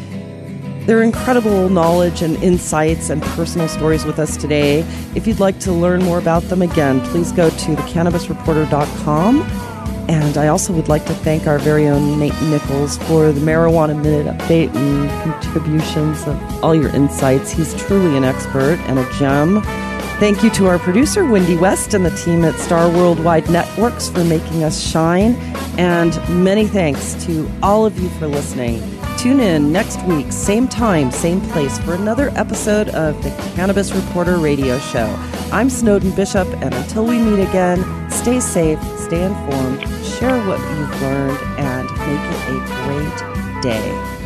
[0.85, 4.79] their incredible knowledge and insights and personal stories with us today.
[5.15, 9.72] If you'd like to learn more about them again, please go to thecannabisreporter.com.
[10.07, 13.95] And I also would like to thank our very own Nate Nichols for the Marijuana
[14.01, 17.51] Minute update and contributions of all your insights.
[17.51, 19.61] He's truly an expert and a gem.
[20.19, 24.23] Thank you to our producer, Wendy West, and the team at Star Worldwide Networks for
[24.23, 25.35] making us shine.
[25.77, 28.92] And many thanks to all of you for listening.
[29.23, 34.35] Tune in next week, same time, same place, for another episode of the Cannabis Reporter
[34.35, 35.05] Radio Show.
[35.49, 37.79] I'm Snowden Bishop, and until we meet again,
[38.11, 44.22] stay safe, stay informed, share what you've learned, and make it a great day.